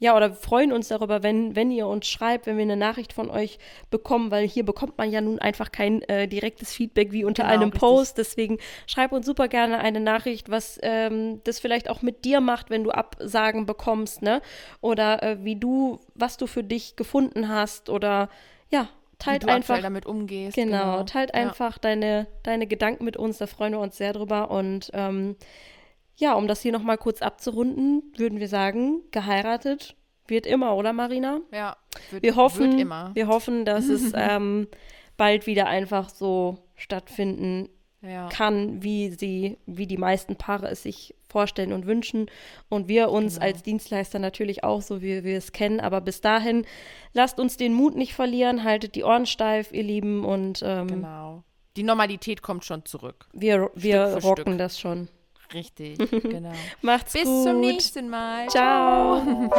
[0.00, 3.30] ja, oder freuen uns darüber, wenn, wenn ihr uns schreibt, wenn wir eine Nachricht von
[3.30, 3.58] euch
[3.90, 7.54] bekommen, weil hier bekommt man ja nun einfach kein äh, direktes Feedback wie unter Genau,
[7.54, 7.80] einem richtig.
[7.80, 8.18] Post.
[8.18, 12.70] Deswegen schreib uns super gerne eine Nachricht, was ähm, das vielleicht auch mit dir macht,
[12.70, 14.40] wenn du Absagen bekommst, ne?
[14.80, 18.28] Oder äh, wie du, was du für dich gefunden hast oder
[18.70, 20.54] ja, Wie teilt du einfach damit umgehst.
[20.54, 21.40] Genau, teilt Ja.
[21.42, 24.50] einfach deine, deine Gedanken mit uns, da freuen wir uns sehr drüber.
[24.50, 25.34] Und ähm,
[26.18, 29.96] ja, um das hier nochmal kurz abzurunden, würden wir sagen, geheiratet
[30.26, 31.40] wird immer, oder Marina?
[31.52, 31.76] Ja,
[32.10, 33.10] wird, Wir hoffen, wird immer.
[33.14, 34.68] wir hoffen, dass es ähm,
[35.16, 37.68] bald wieder einfach so stattfinden
[38.02, 38.28] Ja.
[38.28, 42.26] kann, wie sie, wie die meisten Paare es sich vorstellen und wünschen.
[42.68, 43.46] Und wir uns Genau.
[43.46, 45.80] als Dienstleister natürlich auch, so wie wir es kennen.
[45.80, 46.64] Aber bis dahin,
[47.14, 51.42] lasst uns den Mut nicht verlieren, haltet die Ohren steif, ihr Lieben, und ähm, Genau.
[51.76, 53.28] Die Normalität kommt schon zurück.
[53.32, 54.58] wir, wir rocken Stück.
[54.58, 55.08] das schon.
[55.52, 56.52] Richtig, genau.
[56.82, 57.44] Macht's Bis gut.
[57.44, 58.48] zum nächsten Mal.
[58.48, 59.50] Ciao.